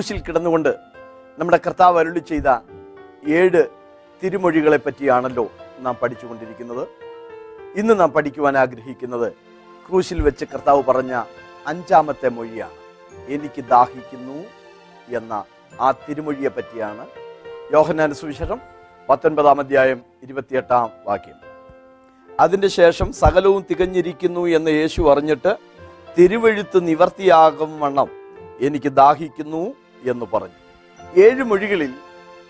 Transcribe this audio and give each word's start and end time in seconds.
ക്രൂശിൽ 0.00 0.20
കിടന്നുകൊണ്ട് 0.20 0.76
നമ്മുടെ 1.38 1.58
കർത്താവ് 1.66 1.98
അരുളി 1.98 2.18
ചെയ്ത 2.18 2.48
ഏഴ് 3.28 3.64
തിരുമൊഴികളെ 4.22 4.76
പറ്റിയാണല്ലോ 4.76 5.50
നാം 5.78 5.96
പഠിച്ചുകൊണ്ടിരിക്കുന്നത്. 6.02 6.88
ഇന്ന് 7.78 8.00
നാം 8.00 8.10
പഠിക്കുവാൻ 8.10 8.56
ആഗ്രഹിക്കുന്നത് 8.58 9.32
ക്രൂശിൽ 9.88 10.22
വെച്ച് 10.22 10.44
കർത്താവ് 10.44 10.82
പറഞ്ഞ 10.82 11.24
അഞ്ചാമത്തെ 11.66 12.28
മൊഴിയാണ്. 12.28 12.72
എനിക്ക് 13.28 13.64
ദാഹിക്കുന്നു 13.64 14.44
എന്ന 15.16 15.44
ആ 15.80 15.90
തിരുമൊഴിയെ 15.90 16.48
പറ്റിയാണ് 16.48 17.06
യോഹനാന 17.72 18.12
സുവിശേഷം 18.12 18.60
പത്തൊൻപതാം 19.08 19.60
അധ്യായം 19.60 20.00
ഇരുപത്തിയെട്ടാം 20.22 20.90
വാക്യം. 21.04 21.36
അതിന്റെ 22.40 22.68
ശേഷം 22.68 23.12
സകലവും 23.12 23.66
തികഞ്ഞിരിക്കുന്നു 23.70 24.46
എന്ന് 24.46 24.70
യേശു 24.70 25.12
അറിഞ്ഞിട്ട് 25.12 25.56
തിരുവഴുത്ത് 26.18 26.88
നിവർത്തിയാകും 26.88 27.80
വണ്ണം 27.80 28.08
എനിക്ക് 28.60 28.92
ദാഹിക്കുന്നു 28.92 29.74
എന്ന് 30.08 30.26
പറഞ്ഞു. 30.34 30.70
ഏഴ് 31.20 31.42
മൊഴികളിൽ 31.42 31.94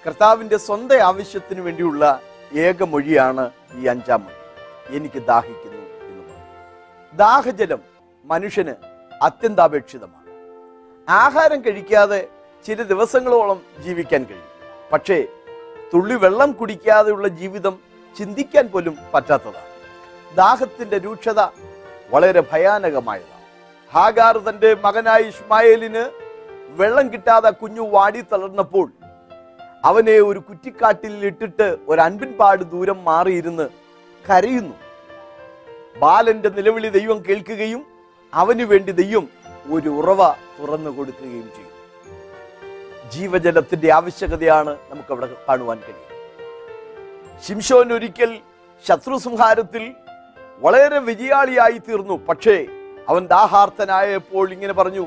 കർത്താവിന്റെ 0.07 0.57
സ്വന്തം 0.57 0.99
ആവശ്യത്തിന് 0.99 1.61
വേണ്ടിയുള്ള 1.61 2.21
ഏക 2.59 2.83
മൊഴിയാണ് 2.83 3.51
ഈ 3.75 3.87
അഞ്ചാം 3.87 4.25
മൊഴി. 4.25 4.97
എനിക്ക് 4.97 5.23
ദാഹിക്കുന്നു 5.23 6.05
എന്ന് 6.05 6.23
പറഞ്ഞു. 6.23 7.17
ദാഹജലം 7.17 7.79
മനുഷ്യന് 8.25 8.75
അത്യന്താപേക്ഷിതമാണ്. 9.23 10.21
ആഹാരം 11.11 11.61
കഴിക്കാതെ 11.61 12.29
ചില 12.67 12.83
ദിവസങ്ങളോളം 12.83 13.63
ജീവിക്കാൻ 13.79 14.25
കഴിയും. 14.25 14.51
പക്ഷേ 14.93 15.27
തുള്ളി 15.95 16.15
വെള്ളം 16.15 16.53
കുടിക്കാതെയുള്ള 16.53 17.29
ജീവിതം 17.29 17.79
ചിന്തിക്കാൻ 18.19 18.69
പോലും 18.69 18.97
പറ്റാത്തതാണ്. 19.15 19.71
ദാഹത്തിന്റെ 20.37 20.99
രൂക്ഷത 20.99 21.41
വളരെ 22.11 22.43
ഭയാനകമായതാണ്. 22.53 23.41
ഹാഗാർ 23.93 24.39
തന്റെ 24.39 24.75
മകനായ 24.75 25.21
ഇസ്മായേലിന് 25.21 26.20
വെള്ളം 26.79 27.07
കിട്ടാതെ 27.13 27.51
കുഞ്ഞു 27.51 27.83
വാടി 27.95 28.21
തളർന്നപ്പോൾ 28.21 28.87
അവനെ 29.85 30.17
ഒരു 30.29 30.39
കുറ്റിക്കാട്ടിൽ 30.39 31.25
ഇട്ടിട്ട് 31.27 31.77
ഒരു 31.89 32.01
അൻപിൻപാട് 32.01 32.63
ദൂരം 32.73 32.99
മാറിയിരുന്ന് 33.05 33.67
കരയുന്നു. 34.25 34.77
ബാലന്റെ 36.01 36.49
നിലവിളി 36.49 36.89
ദൈവം 36.89 37.19
കേൾക്കുകയും 37.29 37.83
അവന് 38.33 38.63
വേണ്ടി 38.63 38.93
ദൈവം 38.93 39.29
ഒരു 39.73 39.89
ഉറവ 39.89 40.21
തുറന്നു 40.59 40.91
കൊടുക്കുകയും 40.91 41.49
ചെയ്യും 41.57 41.77
ജീവജലത്തിന്റെ 43.11 43.89
ആവശ്യകതയാണ് 43.93 44.73
നമുക്ക് 44.91 45.13
അവിടെ 45.13 45.29
കാണുവാൻ 45.49 45.79
കഴിയും 45.79 46.09
ശിംഷോൻ 47.47 47.93
ഒരിക്കൽ 47.93 48.31
ശത്രു 48.85 49.17
സംഹാരത്തിൽ 49.17 49.85
വളരെ 50.61 50.99
വിജയാളിയായി 50.99 51.79
തീർന്നു. 51.79 52.17
പക്ഷേ 52.29 52.67
അവൻ 53.09 53.27
ദാഹാർത്ഥനായപ്പോൾ 53.27 54.47
ഇങ്ങനെ 54.53 54.73
പറഞ്ഞു 54.73 55.05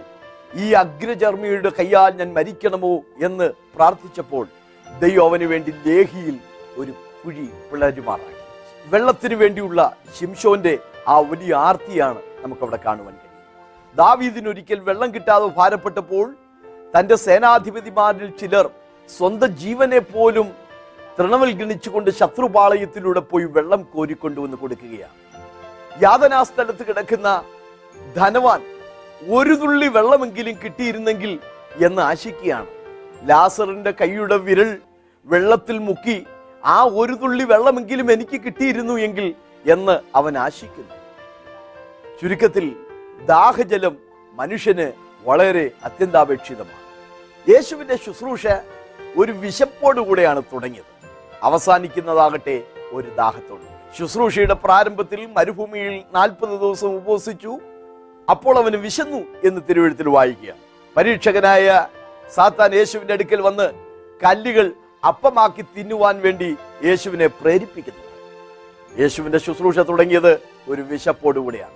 ഈ 0.61 0.65
അഗ്രചർമ്മിയുടെ 0.81 1.71
കയ്യാൽ 1.79 2.11
ഞാൻ 2.19 2.29
മരിക്കണമോ 2.37 2.93
എന്ന് 3.27 3.47
പ്രാർത്ഥിച്ചപ്പോൾ 3.75 4.45
ദൈവം 4.87 5.25
അവന് 5.29 5.45
വേണ്ടി 5.51 5.71
ലേഹിയിൽ 5.85 6.35
ഒരു 6.81 6.91
കുഴി 7.23 7.45
പിളരുമാറാക്കി. 7.69 8.39
വെള്ളത്തിന് 8.93 9.35
വേണ്ടിയുള്ള 9.41 9.79
ശിംഷോന്റെ 10.17 10.73
ആ 11.13 11.15
വലിയ 11.31 11.53
ആർത്തിയാണ് 11.67 12.21
നമുക്കവിടെ 12.43 12.79
കാണുവാൻ 12.85 13.13
കഴിയും 13.21 13.31
ദാവീദിനൊരിക്കൽ 13.95 14.79
വെള്ളം 14.89 15.09
കിട്ടാതെ 15.15 15.47
ഭാരപ്പെട്ടപ്പോൾ 15.57 16.27
തന്റെ 16.95 17.15
സേനാധിപതിമാരിൽ 17.25 18.29
ചിലർ 18.41 18.65
സ്വന്തം 19.09 19.51
ജീവനെ 19.63 19.99
പോലും 20.13 20.47
തൃണവൽ 21.17 21.51
ഗണിച്ചുകൊണ്ട് 21.59 22.09
ശത്രുപാളയത്തിലൂടെ 22.19 23.21
പോയി 23.31 23.47
വെള്ളം 23.57 23.81
കോരിക്കൊണ്ടുവന്ന് 23.93 24.57
കൊടുക്കുകയാണ്. 24.57 25.17
യാതനാസ്ഥലത്ത് 26.03 26.83
കിടക്കുന്ന 26.87 27.29
ധനവാൻ 28.15 28.61
ഒരു 29.29 29.53
തുള്ളി 29.53 29.87
വെള്ളമെങ്കിലും 29.87 30.55
കിട്ടിയിരുന്നെങ്കിൽ 30.63 31.39
എന്ന് 31.85 32.01
ആശിക്കുകയാണ്. 32.01 32.67
ലാസറിന്റെ 33.23 33.91
കൈയുടെ 33.91 34.37
വിരൽ 34.37 34.77
വെള്ളത്തിൽ 35.25 35.77
മുക്കി 35.77 36.25
ആ 36.65 36.83
ഒരു 36.83 37.13
തുള്ളി 37.13 37.43
വെള്ളമെങ്കിലും 37.43 38.11
എനിക്ക് 38.11 38.41
കിട്ടിയിരുന്നു 38.41 38.93
എങ്കിൽ 38.93 39.35
എന്ന് 39.71 39.99
അവൻ 40.15 40.37
ആശിക്കുന്നു. 40.37 40.95
ചുരുക്കത്തിൽ 42.21 42.75
ദാഹജലം 43.25 43.97
മനുഷ്യന് 44.33 44.91
വളരെ 45.23 45.71
അത്യന്താപേക്ഷിതമാണ്. 45.83 46.83
യേശുവിന്റെ 47.51 47.95
ശുശ്രൂഷ 47.95 48.47
ഒരു 49.17 49.31
വിശപ്പോടുകൂടെയാണ് 49.31 50.41
തുടങ്ങിയത്. 50.53 51.07
അവസാനിക്കുന്നതാകട്ടെ 51.43 52.63
ഒരു 52.91 53.09
ദാഹത്തോട്. 53.09 53.95
ശുശ്രൂഷയുടെ 53.97 54.53
പ്രാരംഭത്തിൽ 54.53 55.25
മരുഭൂമിയിൽ 55.25 56.03
നാൽപ്പത് 56.13 56.49
ദിവസം 56.49 56.95
ഉപവസിച്ചു. 56.95 57.59
അപ്പോൾ 58.29 58.57
അവന് 58.57 58.75
വിശന്നു 58.75 59.17
എന്ന് 59.17 59.61
തിരുവഴുത്തിൽ 59.69 60.09
വായിക്കുക. 60.09 60.53
പരീക്ഷകനായ 60.97 61.87
സാത്താൻ 62.33 62.75
യേശുവിന്റെ 62.75 63.13
അടുക്കൽ 63.13 63.41
വന്ന് 63.41 63.73
കല്ലുകൾ 64.25 64.71
അപ്പമാക്കി 65.07 65.61
തിന്നുവാൻ 65.61 66.21
വേണ്ടി 66.21 66.55
യേശുവിനെ 66.83 67.27
പ്രേരിപ്പിക്കുന്നു. 67.27 68.03
യേശുവിന്റെ 68.99 69.37
ശുശ്രൂഷ 69.37 69.79
തുടങ്ങിയത് 69.79 70.39
ഒരു 70.69 70.81
വിശപ്പോടുകൂടിയാണ്. 70.81 71.73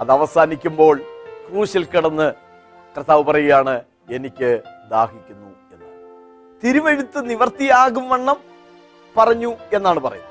അത് 0.00 0.10
അവസാനിക്കുമ്പോൾ 0.10 0.98
ക്രൂശിൽ 1.50 1.84
കിടന്ന് 1.84 2.32
കർത്താവ് 2.96 3.24
പറയുകയാണ് 3.24 3.82
എനിക്ക് 4.10 4.62
ദാഹിക്കുന്നു 4.90 5.48
എന്ന്. 5.72 5.86
തിരുവഴുത്ത് 6.64 7.30
നിവർത്തിയാകും 7.30 8.08
വണ്ണം 8.08 8.36
പറഞ്ഞു 9.16 9.54
എന്നാണ് 9.72 10.00
പറയുന്നത്. 10.00 10.30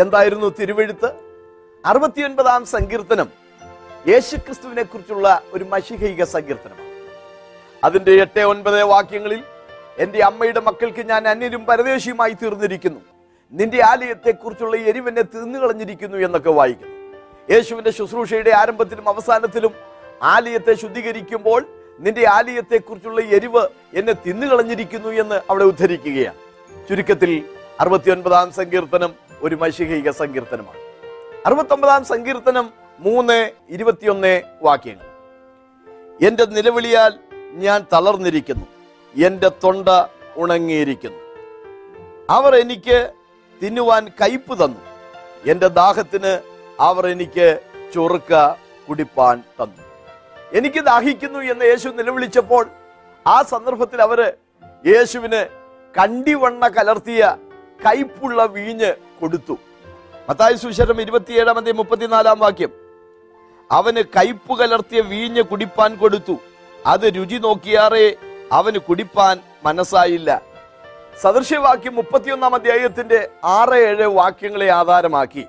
എന്തായിരുന്നു 0.00 0.54
തിരുവഴുത്ത്? 0.60 1.12
അറുപത്തിയൊൻപതാം 1.86 2.64
സങ്കീർത്തനം 2.64 3.45
യേശുക്രിസ്തുവിനെ 4.08 4.82
കുറിച്ചുള്ള 4.82 5.42
ഒരു 5.52 5.64
മഷിഹൈക 5.64 6.24
സങ്കീർത്തനമാണ്. 6.24 6.90
അതിന്റെ 7.84 8.12
എട്ട് 8.12 8.40
ഒൻപത് 8.40 8.82
വാക്യങ്ങളിൽ 8.82 9.42
എന്റെ 9.98 10.24
അമ്മയുടെ 10.24 10.60
മക്കൾക്ക് 10.60 11.08
ഞാൻ 11.08 11.28
അന്യരും 11.28 11.66
പരദേശിയുമായി 11.66 12.32
തീർന്നിരിക്കുന്നു. 12.32 13.00
നിന്റെ 13.52 13.84
ആലയത്തെ 13.84 14.30
കുറിച്ചുള്ള 14.30 14.76
എരിവെന്നെ 14.76 15.22
തിന്നുകളഞ്ഞിരിക്കുന്നു 15.22 16.16
എന്നൊക്കെ 16.16 16.50
വായിക്കുന്നു. 16.50 17.16
യേശുവിന്റെ 17.50 17.90
ശുശ്രൂഷയുടെ 17.90 18.50
ആരംഭത്തിലും 18.50 19.08
അവസാനത്തിലും 19.08 19.74
ആലയത്തെ 20.22 20.74
ശുദ്ധീകരിക്കുമ്പോൾ 20.74 21.66
നിന്റെ 21.98 22.28
ആലയത്തെ 22.28 22.76
കുറിച്ചുള്ള 22.76 23.20
എരിവ് 23.20 23.68
എന്നെ 23.94 24.12
തിന്നുകളഞ്ഞിരിക്കുന്നു 24.12 25.08
എന്ന് 25.08 25.34
അവിടെ 25.34 25.64
ഉദ്ധരിക്കുകയാണ്. 25.64 26.36
ചുരുക്കത്തിൽ 26.88 27.48
അറുപത്തിയൊൻപതാം 27.80 28.52
സങ്കീർത്തനം 28.52 29.14
ഒരു 29.40 29.54
മൈശികീക 29.54 30.10
സങ്കീർത്തനമാണ്. 30.10 30.78
അറുപത്തൊമ്പതാം 31.46 32.04
സങ്കീർത്തനം 32.04 32.85
മൂന്ന് 32.98 33.50
ഇരുപത്തിയൊന്ന് 33.68 34.42
വാക്യങ്ങൾ. 34.62 35.06
എന്റെ 36.26 36.44
നിലവിളിയാൽ 36.44 37.18
ഞാൻ 37.52 37.86
തളർന്നിരിക്കുന്നു. 37.92 38.66
എന്റെ 39.16 39.48
തൊണ്ട 39.48 39.88
ഉണങ്ങിയിരിക്കുന്നു. 40.36 41.18
അവർ 42.30 42.56
എനിക്ക് 42.56 43.12
തിന്നുവാൻ 43.62 44.08
കയ്പ് 44.08 44.54
തന്നു. 44.54 44.80
എന്റെ 45.46 45.68
ദാഹത്തിന് 45.68 46.40
അവർ 46.80 47.06
എനിക്ക് 47.06 47.60
ചൊറുക്ക 47.94 48.52
കുടിപ്പാൻ 48.88 49.42
തന്നു. 49.62 49.82
എനിക്ക് 50.52 50.80
ദാഹിക്കുന്നു 50.80 51.38
എന്ന് 51.38 51.64
യേശു 51.64 51.88
നിലവിളിച്ചപ്പോൾ 51.88 52.66
ആ 53.26 53.42
സന്ദർഭത്തിൽ 53.42 54.02
അവർ 54.02 54.32
യേശുവിന് 54.86 55.46
കണ്ടിവണ്ണ 55.98 56.68
കലർത്തിയ 56.68 57.36
കയ്പുള്ള 57.86 58.46
വീഞ്ഞ് 58.46 58.94
കൊടുത്തു. 59.20 59.58
മത്തായ 60.28 60.54
സുശരം 60.54 61.00
ഇരുപത്തിയേഴാം 61.00 61.56
അധ്യായം 61.56 61.76
മുപ്പത്തിനാലാം 61.76 62.38
വാക്യം. 62.38 62.85
അവന് 63.70 64.02
കയ്പ് 64.16 64.58
കലർത്തിയ 64.58 65.00
വീഞ്ഞ് 65.00 65.42
കുടിപ്പാൻ 65.42 65.96
കൊടുത്തു. 65.96 66.38
അത് 66.86 67.14
രുചി 67.14 67.36
നോക്കിയാറേ 67.36 68.14
അവന് 68.52 68.78
കുടിപ്പാൻ 68.78 69.40
മനസ്സായില്ല. 69.64 70.42
സദൃശ്യവാക്യം 71.22 71.94
മുപ്പത്തിയൊന്നാം 71.94 72.54
അധ്യായത്തിന്റെ 72.54 73.28
ആറ് 73.44 73.74
ഏഴ് 73.74 74.06
വാക്യങ്ങളെ 74.06 74.68
ആധാരമാക്കി. 74.68 75.44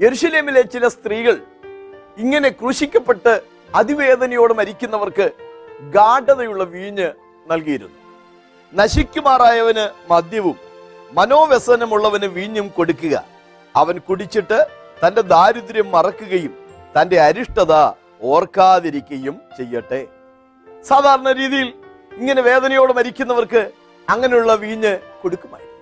യെരുഷലേമിലെ 0.00 0.62
ചില 0.62 0.88
സ്ത്രീകൾ 0.88 1.40
ഇങ്ങനെ 2.18 2.48
ക്രൂശിക്കപ്പെട്ട് 2.48 3.42
അതിവേദനയോട് 3.74 4.54
മരിക്കുന്നവർക്ക് 4.54 5.30
ഗാഠതയുള്ള 5.80 6.64
വീഞ്ഞ് 6.64 7.12
നൽകിയിരുന്നു. 7.50 7.98
നശിക്കുമാറായവന് 8.74 10.12
മദ്യവും 10.12 10.56
മനോവ്യസനമുള്ളവന് 11.12 12.24
വീഞ്ഞും 12.24 12.68
കൊടുക്കുക. 12.68 13.24
അവൻ 13.76 13.98
കുടിച്ചിട്ട് 13.98 14.66
തന്റെ 15.06 15.20
ദാരിദ്ര്യം 15.20 15.90
മറക്കുകയും 15.90 16.61
തന്റെ 16.98 17.20
അരിഷ്ടത 17.20 17.72
ഓർക്കാതിരിക്കുകയും 18.22 19.40
ചെയ്യട്ടെ. 19.56 20.06
സാധാരണ 20.82 21.32
രീതിയിൽ 21.32 21.72
ഇങ്ങനെ 22.16 22.42
വേദനയോട് 22.42 22.92
മരിക്കുന്നവർക്ക് 22.92 23.70
അങ്ങനെയുള്ള 24.10 24.54
വീഞ്ഞ് 24.54 24.98
കൊടുക്കുമായിരുന്നു. 25.22 25.72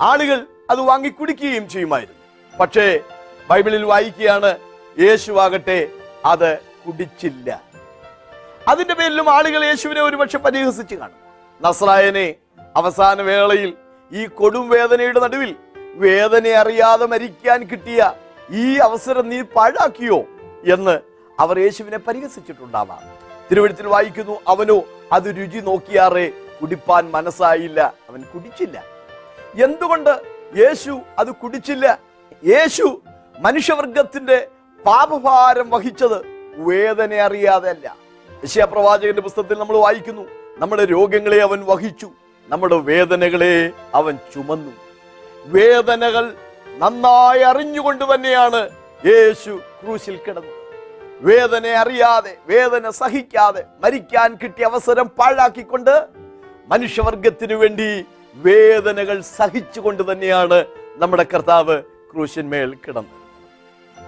ആളുകൾ 0.00 0.46
അത് 0.70 0.80
വാങ്ങി 0.80 1.08
കുടിക്കുകയും 1.08 1.68
ചെയ്യുമായിരുന്നു. 1.68 2.20
പക്ഷേ 2.60 3.00
ബൈബിളിൽ 3.50 3.84
വായിക്കുകയാണ് 3.84 4.58
യേശുവാകട്ടെ 5.00 5.88
അത് 6.24 6.58
കുടിച്ചില്ല. 6.58 7.62
അതിന്റെ 8.68 8.94
പേരിലും 8.94 9.30
ആളുകൾ 9.30 9.64
യേശുവിനെ 9.64 10.00
ഒരുപക്ഷെ 10.00 10.38
പരിഹസിച്ച് 10.38 10.94
കാണും. 10.94 11.16
നസ്രായനെ 11.60 12.34
അവസാന 12.76 13.22
വേളയിൽ 13.22 13.74
ഈ 14.12 14.26
കൊടും 14.26 14.68
വേദനയുടെ 14.68 15.20
നടുവിൽ 15.20 15.56
വേദന 15.94 16.48
അറിയാതെ 16.48 17.06
മരിക്കാൻ 17.06 17.62
കിട്ടിയ 17.62 18.12
ഈ 18.50 18.76
അവസരം 18.76 19.28
നീ 19.28 19.40
പാഴാക്കിയോ 19.42 20.24
എന്ന് 20.72 21.00
അവർ 21.40 21.58
യേശുവിനെ 21.58 21.98
പരിഹസിച്ചിട്ടുണ്ടാവാം. 21.98 23.00
തിരുവഴുത്തിൽ 23.50 23.86
വായിക്കുന്നു 23.86 24.40
അവനോ 24.48 24.82
അത് 25.12 25.22
രുചി 25.22 25.58
നോക്കിയാറേ 25.58 26.32
കുടിപ്പാൻ 26.62 27.10
മനസ്സായില്ല 27.10 27.94
അവൻ 28.10 28.22
കുടിച്ചില്ല. 28.22 28.84
എന്തുകൊണ്ട് 29.64 30.22
യേശു 30.56 31.00
അത് 31.18 31.30
കുടിച്ചില്ല? 31.30 31.98
യേശു 32.44 33.02
മനുഷ്യവർഗത്തിന്റെ 33.38 34.48
പാപഭാരം 34.86 35.70
വഹിച്ചത് 35.70 36.26
വേദന 36.56 37.14
അറിയാതെ 37.14 37.70
അല്ല. 37.70 37.96
യശയാ 38.44 38.64
പ്രവാചകന്റെ 38.64 39.22
പുസ്തകത്തിൽ 39.22 39.58
നമ്മൾ 39.58 39.76
വായിക്കുന്നു 39.76 40.22
നമ്മുടെ 40.58 40.84
രോഗങ്ങളെ 40.84 41.42
അവൻ 41.42 41.64
വഹിച്ചു 41.64 42.10
നമ്മുടെ 42.48 42.74
വേദനകളെ 42.74 43.70
അവൻ 43.94 44.18
ചുമന്നു. 44.34 44.72
വേദനകൾ 45.44 46.34
നന്നായി 46.78 47.42
അറിഞ്ഞുകൊണ്ട് 47.42 48.04
തന്നെയാണ് 48.14 48.70
യേശു 49.06 49.60
ക്രൂശിൽ 49.80 50.16
കിടന്നത്. 50.16 50.54
വേദന 51.20 51.66
അറിയാതെ 51.66 52.36
വേദന 52.46 52.90
സഹിക്കാതെ 52.90 53.62
മരിക്കാൻ 53.84 54.34
കിട്ടിയ 54.34 54.64
അവസരം 54.64 55.06
പാഴാക്കിക്കൊണ്ട് 55.06 56.06
മനുഷ്യവർഗത്തിനു 56.68 57.54
വേണ്ടി 57.54 58.04
വേദനകൾ 58.34 59.20
സഹിച്ചുകൊണ്ട് 59.20 60.12
തന്നെയാണ് 60.12 60.64
നമ്മുടെ 60.96 61.26
കർത്താവ് 61.34 61.82
ക്രൂശന്മേൽ 61.82 62.74
കിടന്നത്. 62.74 63.18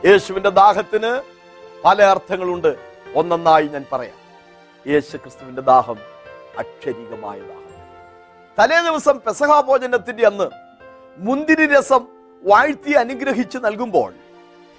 യേശുവിന്റെ 0.07 0.51
ദാഹത്തിന് 0.51 1.23
പല 1.85 2.03
അർത്ഥങ്ങളുണ്ട്. 2.03 2.77
ഒന്നൊന്നായി 3.15 3.67
ഞാൻ 3.67 3.85
പറയാം. 3.93 4.19
യേശു 4.89 5.17
ക്രിസ്തുവിന്റെ 5.17 5.63
ദാഹം 5.63 5.99
അക്ഷരികമായ 6.59 7.39
ദാഹം 7.41 7.67
തലേ 8.59 8.91
ദിവസം 8.91 9.21
പെസഹാ 9.27 9.61
ഭോജനത്തിന്റെ 9.61 10.27
അന്ന് 10.27 10.51
മുന്തിരി 11.19 11.67
രസം 11.67 12.20
വാഴ്ത്തി 12.45 12.93
അനുഗ്രഹിച്ച് 12.93 13.59
നൽകുമ്പോൾ 13.59 14.13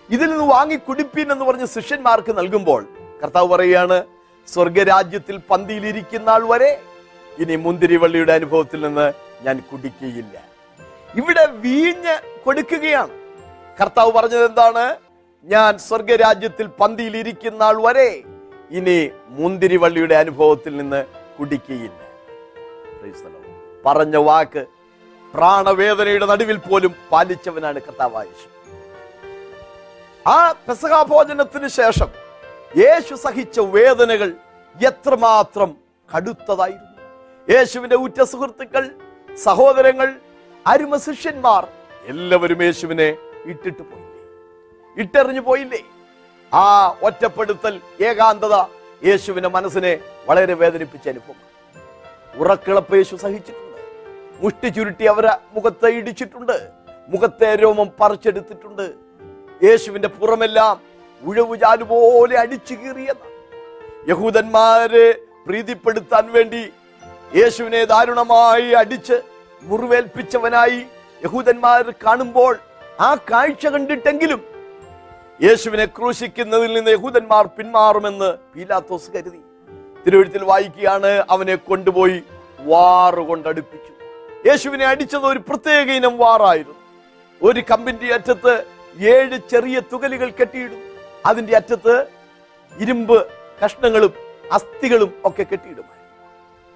ഇതിൽ 0.09 0.29
നിന്ന് 0.31 0.45
വാങ്ങി 0.53 0.75
കുടിപ്പീൻ 0.75 1.31
എന്ന് 1.31 1.45
പറഞ്ഞ് 1.45 1.65
ശിഷ്യന്മാർക്ക് 1.65 2.37
നൽകുമ്പോൾ 2.37 2.87
കർത്താവ് 3.23 3.47
പറയുകയാണ് 3.47 4.03
സ്വർഗരാജ്യത്തിൽ 4.47 5.37
പന്തിയിലിരിക്കുന്ന 5.37 6.29
ആൾ 6.29 6.43
വരെ 6.43 6.81
ഇനി 7.39 7.55
മുന്തിരിവള്ളിയുടെ 7.55 8.31
അനുഭവത്തിൽ 8.31 8.81
നിന്ന് 8.81 9.13
ഞാൻ 9.41 9.63
കുടിക്കുകയില്ല. 9.71 10.43
ഇവിടെ 11.15 11.45
വീഞ്ഞ് 11.45 12.15
കൊടുക്കുകയാണ്. 12.45 13.09
കർത്താവ് 13.81 14.11
പറഞ്ഞത് 14.11 14.45
എന്താണ്? 14.45 14.95
ഞാൻ 15.43 15.77
സ്വർഗരാജ്യത്തിൽ 15.77 16.67
പന്തിയിലിരിക്കുന്ന 16.67 17.63
ആൾ 17.63 17.81
വരെ 17.81 18.23
ഇനി 18.71 19.09
മുന്തിരിവള്ളിയുടെ 19.29 20.15
അനുഭവത്തിൽ 20.15 20.77
നിന്ന് 20.77 21.05
കുടിക്കുകയില്ല. 21.39 22.01
പറഞ്ഞ 23.85 24.17
വാക്ക് 24.17 24.65
പ്രാണവേദനയുടെ 25.33 26.25
നടുവിൽ 26.25 26.57
പോലും 26.57 26.95
പാലിച്ചവനാണ് 27.11 27.81
കർത്താവായ 27.81 28.25
യേശു. 28.25 28.47
ആ 30.29 30.51
പെസകാഭോജനത്തിന് 30.51 31.67
ശേഷം 31.67 32.09
യേശു 32.77 33.15
സഹിച്ച 33.15 33.59
വേദനകൾ 33.59 34.33
എത്രമാത്രം 34.87 35.75
കടുത്തതായിരുന്നു. 36.15 36.91
യേശുവിന്റെ 37.55 37.95
ഉറ്റ 37.95 38.23
സുഹൃത്തുക്കൾ 38.23 38.89
സഹോദരങ്ങൾ 39.35 40.15
അരുമ 40.67 40.97
ശിഷ്യന്മാർ 40.97 41.67
എല്ലാവരും 42.05 42.63
യേശുവിനെ 42.63 43.17
ഇട്ടിട്ട് 43.45 43.81
പോയില്ലേ? 43.81 44.21
ഇട്ടെറിഞ്ഞു 44.97 45.41
പോയില്ലേ? 45.41 45.83
ആ 46.53 46.95
ഒറ്റപ്പെടുത്തൽ 47.03 47.81
ഏകാന്തത 48.01 48.55
യേശുവിന്റെ 49.05 49.49
മനസ്സിനെ 49.49 49.99
വളരെ 50.29 50.53
വേദനിപ്പിച്ച 50.53 51.09
അനുഭവം. 51.09 51.39
ഉറക്കിളപ്പ് 52.35 52.95
യേശു 52.95 53.15
സഹിച്ചിട്ടുണ്ട്. 53.15 53.60
മുഷ്ടി 54.41 54.67
ചുരുട്ടി 54.67 55.05
അവരെ 55.05 55.33
മുഖത്തെ 55.53 55.89
ഇടിച്ചിട്ടുണ്ട്. 55.89 56.69
മുഖത്തെ 57.09 57.55
രോമം 57.55 57.89
പറിച്ചെടുത്തിട്ടുണ്ട്. 57.99 58.93
യേശുവിന്റെ 59.63 60.07
പുറമെല്ലാം 60.07 60.81
ഉഴവു 61.23 61.55
പോലെ 61.83 62.39
അടിച്ചു 62.39 62.73
കീറിയെന്ന് 62.73 63.29
യഹൂദന്മാരെ 64.09 65.07
പ്രീതിപ്പെടുത്താൻ 65.47 66.31
വേണ്ടി 66.31 66.61
യേശുവിനെ 67.35 67.85
ദാരുണമായി 67.85 68.71
അടിച്ച് 68.71 69.21
മുറിവേൽപ്പിച്ചവനായി 69.61 70.79
യഹൂദന്മാർ 71.23 71.93
കാണുമ്പോൾ 72.05 72.59
ആ 72.99 73.15
കാഴ്ച 73.31 73.67
കണ്ടിട്ടെങ്കിലും 73.67 74.41
യേശുവിനെ 75.43 75.85
ക്രൂശിക്കുന്നതിൽ 75.85 76.73
നിന്ന് 76.73 76.91
യഹൂദന്മാർ 76.91 77.45
പിന്മാറുമെന്ന് 77.47 78.29
പീലാത്തോസ് 78.55 79.11
കരുതി. 79.11 79.41
തിരുവഴുത്തിൽ 80.05 80.43
വായിക്കുകയാണ് 80.43 81.25
അവനെ 81.29 81.55
കൊണ്ടുപോയി 81.55 82.23
വാറുകൊണ്ട് 82.59 83.47
അടുപ്പിച്ചു. 83.49 83.93
യേശുവിനെ 84.47 84.85
അടിച്ചത് 84.85 85.25
ഒരു 85.25 85.39
പ്രത്യേക 85.39 85.89
ഇനം 85.91 86.17
വാറായിരുന്നു. 86.17 86.75
ഒരു 87.43 87.63
കമ്പിന്റെ 87.71 88.13
അറ്റത്ത് 88.13 88.63
ഏഴ് 88.99 89.37
ചെറിയ 89.51 89.81
തുകലുകൾ 89.93 90.29
കെട്ടിയിടും. 90.29 90.83
അതിന്റെ 91.25 91.55
അറ്റത്ത് 91.55 92.05
ഇരുമ്പ് 92.79 93.27
കഷ്ണങ്ങളും 93.65 94.13
അസ്ഥികളും 94.51 95.21
ഒക്കെ 95.25 95.45
കെട്ടിയിടും 95.51 95.85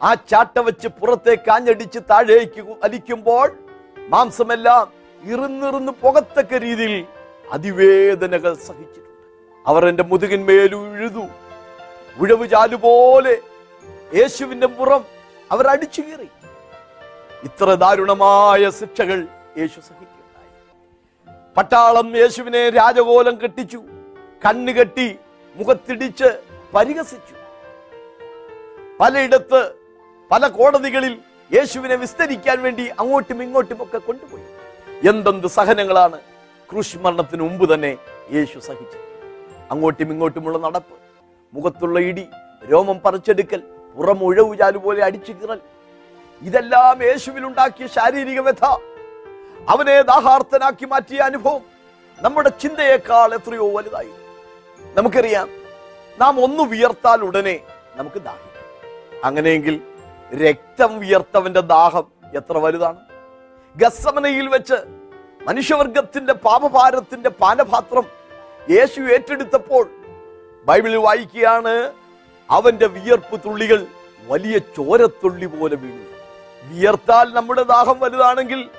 ആ 0.03 0.13
ചാട്ട 0.13 0.59
വെച്ച് 0.59 0.87
പുറത്തേക്ക് 0.87 1.51
ആഞ്ഞടിച്ച് 1.51 1.99
താഴേക്ക് 1.99 2.61
അലിക്കുമ്പോൾ 2.83 3.57
മാംസമെല്ലാം 3.97 4.91
ഇറുന്നിറുന്ന് 5.23 5.91
പുകത്തക്ക 5.91 6.53
രീതിയിൽ 6.53 7.05
അതിവേദനകൾ 7.51 8.53
സഹിച്ചിട്ടുണ്ട്. 8.53 9.67
അവർ 9.67 9.87
എന്റെ 9.87 10.03
മുതുകിന്മേൽ 10.03 10.75
ഉഴുതു. 10.75 11.25
ഉഴവ് 12.17 12.49
ചാലുപോലെ 12.49 13.37
യേശുവിന്റെ 14.13 14.67
പുറം 14.67 15.05
അവർ 15.51 15.67
അടിച്ചു 15.67 16.01
കീറി 16.01 16.27
ഇത്ര 17.47 17.73
ദാരുണമായ 17.83 18.63
ശിക്ഷകൾ 18.79 19.19
യേശു 19.59 19.79
സഹിക്കുകയുണ്ടായി. 19.87 20.51
പട്ടാളം 21.57 22.07
യേശുവിനെ 22.21 22.61
രാജകോലം 22.77 23.35
കെട്ടിച്ചു 23.43 23.79
കണ്ണുകെട്ടി 24.45 25.07
മുഖത്തിടിച്ച് 25.55 26.29
പരിഹസിച്ചു. 26.73 27.35
പലയിടത്ത് 28.99 29.61
പല 30.31 30.47
കോടതികളിൽ 30.57 31.13
യേശുവിനെ 31.51 31.95
വിസ്തരിക്കാൻ 32.03 32.57
വേണ്ടി 32.65 32.85
അങ്ങോട്ടും 33.01 33.39
ഇങ്ങോട്ടും 33.43 33.79
ഒക്കെ 33.83 33.99
കൊണ്ടുപോയി. 34.07 34.45
എന്തെന്ത് 35.09 35.47
സഹനങ്ങളാണ് 35.57 36.19
ക്രൂശ് 36.69 36.97
മരണത്തിന് 36.97 37.43
മുമ്പ് 37.47 37.65
തന്നെ 37.73 37.91
യേശു 38.35 38.57
സഹിച്ചു 38.67 38.99
അങ്ങോട്ടും 39.71 40.09
ഇങ്ങോട്ടുമുള്ള 40.13 40.57
നടപ്പ് 40.65 40.95
മുഖത്തുള്ള 41.53 41.99
ഇടി 42.09 42.25
രോമം 42.71 42.97
പറിച്ചെടുക്കൽ 43.05 43.61
പുറം 43.95 44.19
ഉഴവുചാലു 44.27 44.79
പോലെ 44.85 45.01
അടിച്ചു 45.07 45.31
കീറൽ 45.31 45.59
ഇതെല്ലാം 46.47 47.03
യേശുവിൽ 47.03 47.43
ഉണ്ടാക്കിയ 47.45 47.87
ശാരീരിക 47.87 48.39
വ്യഥ. 48.39 48.63
അവനെ 49.69 49.95
ദാഹാർത്ഥനാക്കി 50.01 50.85
മാറ്റിയ 50.85 51.19
അനുഭവം 51.29 51.61
നമ്മുടെ 52.19 52.49
ചിന്തയേക്കാൾ 52.61 53.29
എത്രയോ 53.37 53.67
വലുതായി 53.75 54.11
നമുക്കറിയാം 54.97 55.47
നാം 56.21 56.33
ഒന്ന് 56.45 56.63
വിയർത്താൽ 56.63 57.21
ഉടനെ 57.27 57.55
നമുക്ക് 57.95 58.19
ദാഹിക്കും 58.27 58.51
അങ്ങനെയെങ്കിൽ 59.23 59.75
രക്തം 60.43 60.91
വിയർത്തവന്റെ 60.99 61.61
ദാഹം 61.73 62.05
എത്ര 62.39 62.57
വലുതാണ്. 62.57 62.99
ഗസമനയിൽ 63.75 64.47
വെച്ച് 64.47 64.77
മനുഷ്യവർഗത്തിന്റെ 65.47 66.33
പാപഭാരത്തിന്റെ 66.45 67.29
പാനപാത്രം 67.41 68.05
യേശു 68.69 69.01
ഏറ്റെടുത്തപ്പോൾ 69.13 69.85
ബൈബിളിൽ 70.67 70.97
വായിക്കുകയാണ് 70.97 71.75
അവന്റെ 72.49 72.87
വിയർപ്പ് 72.95 73.35
തുള്ളികൾ 73.45 73.79
വലിയ 74.27 74.57
ചോരത്തുള്ളി 74.77 75.45
പോലെ 75.45 75.75
വീണു. 75.75 76.14
വിയർത്താൽ 76.69 77.33
നമ്മുടെ 77.33 77.63
ദാഹം 77.63 77.99
വലുതാണെങ്കിൽ 77.99 78.69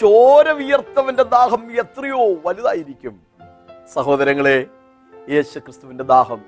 ചോര 0.00 0.50
വിയർത്തവന്റെ 0.50 1.22
ദാഹം 1.22 1.80
എത്രയോ 1.80 2.34
വലുതായിരിക്കും. 2.46 3.22
സഹോദരങ്ങളെ 3.94 4.66
യേശു 5.30 5.58
ക്രിസ്തുവിന്റെ 5.58 6.04
ദാഹം 6.04 6.44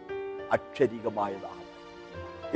അക്ഷരികമായ 0.52 1.33
ദാഹം. 1.33 1.64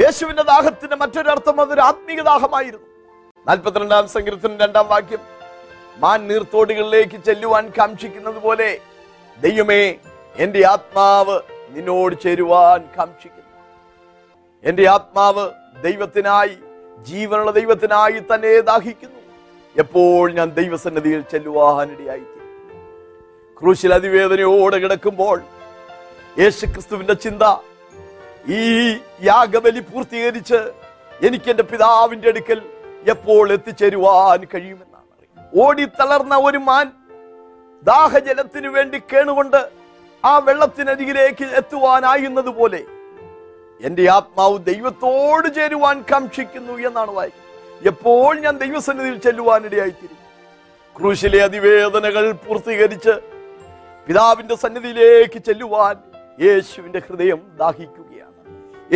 യേശുവിന്റെ 0.00 0.42
ദാഹത്തിന്റെ 0.42 0.96
മറ്റൊരർത്ഥം 0.96 1.60
അതൊരു 1.60 1.80
ആത്മീക 1.80 2.20
ദാഹമായിരുന്നു. 2.22 2.87
നാൽപ്പത്തിരണ്ടാം 3.46 4.08
സങ്കീർത്തനം 4.08 4.58
രണ്ടാം 4.58 4.88
വാക്യം 4.88 5.18
മാൻ 5.96 6.28
നീർത്തോടുകളിലേക്ക് 6.28 7.25
ചെല്ലുവാൻ 7.25 7.72
കാക്ഷിക്കുന്നത് 7.78 8.42
പോലെ 8.42 8.80
ദൈവമേ 9.40 9.94
എന്റെ 10.37 10.66
ആത്മാവ് 10.66 11.40
നിന്നോട് 11.68 12.14
ചേരുവാൻ 12.20 12.88
കാക്ഷിക്കുന്നു. 12.99 13.54
എന്റെ 14.64 14.88
ആത്മാവ് 14.88 15.50
ദൈവത്തിനായി 15.82 16.58
ജീവനുള്ള 17.04 17.50
ദൈവത്തിനായി 17.50 18.19
തന്നെ 18.19 18.61
ദാഹിക്കുന്നു. 18.61 19.21
എപ്പോൾ 19.76 20.33
ഞാൻ 20.33 20.50
ദൈവസന്നിധിയിൽ 20.50 21.21
ചെല്ലുവാനിടയായി 21.21 22.25
ക്രൂശിൽ 23.57 23.95
അതിവേദനയോടെ 23.95 24.78
കിടക്കുമ്പോൾ 24.78 25.42
യേശുക്രിസ്തുവിന്റെ 26.38 27.14
ചിന്ത 27.14 27.42
ഈ 28.49 28.61
യാഗബലി 29.23 29.80
പൂർത്തീകരിച്ച് 29.80 30.71
എനിക്ക് 31.26 31.50
എന്റെ 31.50 31.62
പിതാവിന്റെ 31.62 32.28
അടുക്കൽ 32.28 32.62
എപ്പോൾ 33.07 33.52
എത്തിച്ചേരുവാൻ 33.52 34.45
കഴിയുമെന്നാണ് 34.54 35.61
ഓടി 35.64 35.85
തളർന്ന 35.85 36.37
ഒരു 36.37 36.59
മാൻ 36.59 36.92
ദാഹജലത്തിനു 37.83 38.69
വേണ്ടി 38.69 39.02
കേണുകൊണ്ട് 39.12 39.71
ആ 40.25 40.38
വെള്ളത്തിനരികിലേക്ക് 40.38 41.45
എത്തുവാനായുന്നത് 41.45 42.49
പോലെ 42.49 42.85
എന്റെ 43.87 44.04
ആത്മാവ് 44.10 44.56
ദൈവത്തോട് 44.70 45.46
ചേരുവാൻ 45.54 45.96
കാക്ഷിക്കുന്നു 46.10 46.75
എന്നാണ് 46.88 47.10
വായിക്കുന്നത്. 47.10 47.87
എപ്പോൾ 47.90 48.40
ഞാൻ 48.40 48.58
ദൈവസന്നിധിയിൽ 48.58 49.18
ചെല്ലുവാനിടയായിത്തീരും 49.26 50.18
ക്രൂശിലെ 50.96 51.40
അതിവേദനകൾ 51.44 52.32
പൂർത്തീകരിച്ച് 52.32 53.14
പിതാവിന്റെ 54.06 54.54
സന്നിധിയിലേക്ക് 54.54 55.38
ചെല്ലുവാൻ 55.49 55.96
യേശുവിന്റെ 56.46 56.99
ഹൃദയം 56.99 57.40
ദാഹിക്കുകയാണ്. 57.60 58.38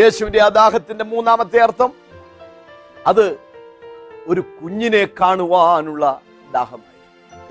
യേശുവിന്റെ 0.01 0.43
ആ 0.43 0.49
ദാഹത്തിന്റെ 0.49 1.05
മൂന്നാമത്തെ 1.05 1.59
അർത്ഥം 1.59 1.91
അത് 3.07 3.27
ഒരു 4.27 4.41
കുഞ്ഞിനെ 4.41 5.09
കാണുവാനുള്ള 5.21 6.21
ദാഹമായി. 6.53 6.99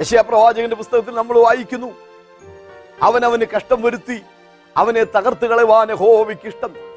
യശയ 0.02 0.22
പ്രവാചകന്റെ 0.22 0.75
പുസ്തകത്തിൽ 0.75 1.13
നമ്മൾ 1.16 1.36
വായിക്കുന്നു 1.40 1.90
അവനവന് 3.02 3.46
കഷ്ടം 3.56 3.82
വരുത്തി 3.82 4.18
അവനെ 4.78 5.04
തകർത്ത് 5.04 5.46
കളയുവാൻ 5.46 5.92
ഹോവിക്ക് 6.02 6.48
ഇഷ്ടം. 6.48 6.93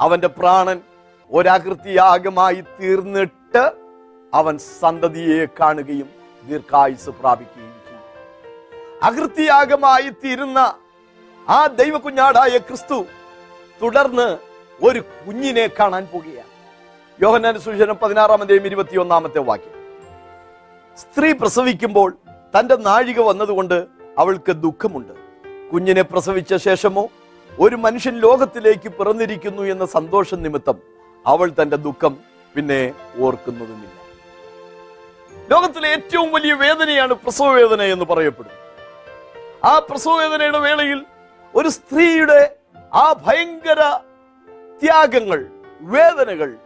അവന്റെ 0.00 0.28
പ്രാണൻ 0.28 0.80
ഒരാകൃതിയാഗമായി 1.30 2.60
തീർന്നിട്ട് 2.80 3.72
അവൻ 4.34 4.58
സന്തതിയെ 4.58 5.46
കാണുകയും 5.60 6.08
ദീർഘായുസ് 6.48 7.10
പ്രാപിക്കുകയും 7.10 7.74
ചെയ്യും 7.86 8.02
അകൃത്യാഗമായി 9.02 10.08
തീരുന്ന 10.08 10.58
ആ 11.48 11.66
ദൈവകുഞ്ഞാടായ 11.66 12.58
ക്രിസ്തു 12.58 13.04
തുടർന്ന് 13.82 14.38
ഒരു 14.82 15.00
കുഞ്ഞിനെ 15.00 15.66
കാണാൻ 15.66 16.08
പോകുകയാണ് 16.12 16.52
യോഹന്നാൻ 17.22 17.58
സുവിശേഷം 17.58 17.96
പതിനാറാമത്തെയും 18.02 18.66
ഇരുപത്തിയൊന്നാമത്തെ 18.66 19.38
വാക്യം. 19.38 19.74
സ്ത്രീ 20.96 21.32
പ്രസവിക്കുമ്പോൾ 21.32 22.16
തന്റെ 22.58 22.76
നാഴിക 22.76 23.20
വന്നതുകൊണ്ട് 23.20 23.86
അവൾക്ക് 24.18 24.52
ദുഃഖമുണ്ട്. 24.52 25.12
കുഞ്ഞിനെ 25.72 26.02
പ്രസവിച്ച 26.02 26.54
ശേഷമോ 26.54 27.08
ഒരു 27.60 27.76
മനുഷ്യൻ 27.76 28.14
ലോകത്തിലേക്ക് 28.20 28.88
പിറന്നിരിക്കുന്നു 28.88 29.62
എന്ന 29.62 29.84
സന്തോഷം 29.86 30.42
നിമിത്തം 30.42 30.76
അവൾ 31.26 31.52
തന്റെ 31.62 31.76
ദുഃഖം 31.76 32.18
പിന്നെ 32.56 32.92
ഓർക്കുന്നതുമില്ല. 33.18 33.94
ലോകത്തിലെ 35.50 35.88
ഏറ്റവും 35.88 36.32
വലിയ 36.32 36.52
വേദനയാണ് 36.52 37.14
പ്രസവ 37.14 37.48
വേദന 37.52 37.82
എന്ന് 37.82 38.04
പറയപ്പെടുന്നത്. 38.04 38.62
ആ 39.64 39.78
പ്രസവ 39.78 40.14
വേദനയുടെ 40.16 40.58
വേളയിൽ 40.58 41.04
ഒരു 41.54 41.68
സ്ത്രീയുടെ 41.68 42.40
ആ 42.94 43.12
ഭയങ്കര 43.26 43.80
ത്യാഗങ്ങൾ 44.82 45.46
വേദനകൾ 45.80 46.56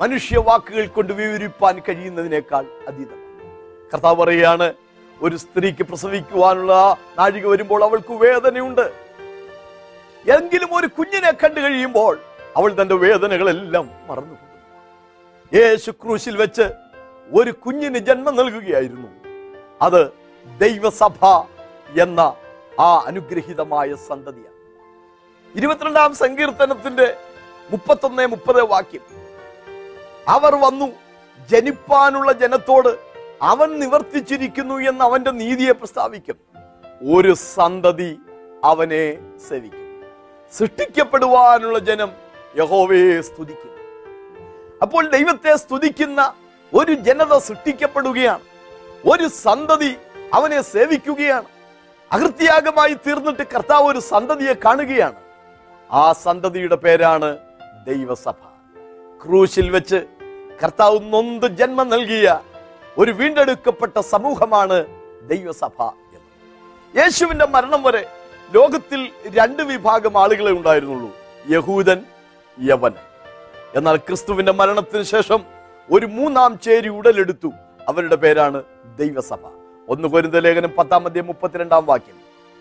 മനുഷ്യ 0.00 0.38
വാക്കുകൾ 0.38 0.86
കൊണ്ട് 0.86 1.12
വിവരിപ്പാൻ 1.12 1.78
കഴിയുന്നതിനേക്കാൾ 1.78 2.66
അതീതം 2.88 3.20
കർത്താവ് 3.92 4.16
പറയുകയാണ് 4.16 4.74
ഒരു 5.22 5.36
സ്ത്രീക്ക് 5.36 5.82
പ്രസവിക്കുവാനുള്ള 5.82 6.96
നാഴിക 7.18 7.46
വരുമ്പോൾ 7.46 7.84
അവൾക്ക് 7.84 8.12
വേദനയുണ്ട്. 8.12 9.09
എങ്കിലും 10.28 10.76
ഒരു 10.76 10.86
കുഞ്ഞിനെ 10.86 11.30
കണ്ടു 11.30 11.60
കഴിയുമ്പോൾ 11.60 12.18
അവൾ 12.56 12.82
തന്റെ 12.82 12.94
വേദനകളെല്ലാം 12.94 13.90
മറന്നു. 14.06 14.36
യേശു 15.54 15.90
ക്രൂശിൽ 15.90 16.36
വെച്ച് 16.36 16.62
ഒരു 17.32 17.50
കുഞ്ഞിന് 17.50 17.98
ജന്മം 17.98 18.36
നൽകുകയായിരുന്നു. 18.36 19.08
അത് 19.82 20.10
ദൈവസഭ 20.58 21.24
എന്ന 22.00 22.20
ആ 22.80 22.98
അനുഗ്രഹീതമായ 23.06 23.94
സന്തതിയാണ്. 23.94 24.56
ഇരുപത്തിരണ്ടാം 25.58 26.14
സങ്കീർത്തനത്തിന്റെ 26.14 27.16
മുപ്പത്തൊന്ന് 27.70 28.26
മുപ്പത് 28.26 28.62
വാക്യം. 28.62 29.00
അവർ 30.28 30.54
വന്നു 30.54 30.86
ജനിപ്പാനുള്ള 31.50 32.32
ജനത്തോട് 32.32 32.98
അവൻ 33.42 33.80
നിവർത്തിച്ചിരിക്കുന്നു 33.80 34.74
എന്ന് 34.74 35.04
അവന്റെ 35.04 35.30
നീതിയെ 35.30 35.72
പ്രസ്താവിക്കും 35.72 36.36
ഒരു 37.16 37.34
സന്തതി 37.34 38.18
അവനെ 38.64 39.18
സേവിക്കും 39.48 39.79
സൃഷ്ടിക്കപ്പെടുവാനുള്ള 40.52 41.78
ജനം 41.78 42.12
യഹോവയെ 42.58 43.20
സ്തുതിക്കും 43.20 43.70
അപ്പോൾ 44.82 45.10
ദൈവത്തെ 45.10 45.56
സ്തുതിക്കുന്ന 45.56 46.34
ഒരു 46.74 46.92
ജനത 46.92 47.38
സൃഷ്ടിക്കപ്പെടുകയാണ്. 47.38 48.40
ഒരു 49.12 49.28
സന്തതി 49.28 49.96
അവനെ 50.34 50.62
സേവിക്കുകയാണ്. 50.62 51.44
അകൃത്യാഗമായി 52.12 52.94
തീർന്നിട്ട് 52.94 53.42
കർത്താവ് 53.42 53.92
ഒരു 53.92 53.98
സന്തതിയെ 53.98 54.52
കാണുകയാണ്. 54.52 55.14
ആ 55.90 56.12
സന്തതിയുടെ 56.12 56.76
പേരാണ് 56.76 57.38
ദൈവസഭ. 57.86 58.34
ക്രൂശിൽ 59.26 59.70
വെച്ച് 59.70 60.06
കർത്താവ് 60.62 61.12
നൊന്ത് 61.12 61.46
ജന്മം 61.46 61.88
നൽകിയ 61.88 62.40
ഒരു 62.98 63.12
വീണ്ടെടുക്കപ്പെട്ട 63.12 64.00
സമൂഹമാണ് 64.00 64.86
ദൈവസഭ 65.28 65.82
എന്ന്. 65.82 67.00
യേശുവിന്റെ 67.02 67.46
മരണം 67.46 67.82
വരെ 67.82 68.19
ലോകത്തിൽ 68.52 69.10
രണ്ട് 69.26 69.62
വിഭാഗം 69.62 70.18
ആളുകളെ 70.18 70.50
ഉണ്ടായിരുന്നുള്ളൂ. 70.52 71.16
യഹൂദൻ 71.50 72.04
യവനൻ. 72.62 72.94
എന്നാൽ 73.74 73.96
ക്രിസ്തുവിന്റെ 73.96 74.52
മരണത്തിന് 74.52 75.02
ശേഷം 75.02 75.38
ഒരു 75.90 76.06
മൂന്നാം 76.06 76.58
ചേരി 76.58 76.88
ഉടലെടുത്തു. 76.88 77.52
അവരുടെ 77.88 78.16
പേരാണ് 78.16 78.62
ദൈവസഭ. 78.98 79.46
ഒന്ന് 79.88 80.08
കൊരുന്ത 80.08 80.34
ലേഖനം 80.34 80.70
പത്താം 80.78 81.06
അധ്യായം 81.06 81.26
മുപ്പത്തിരണ്ടാം 81.26 81.86
വാക്യം. 81.86 82.18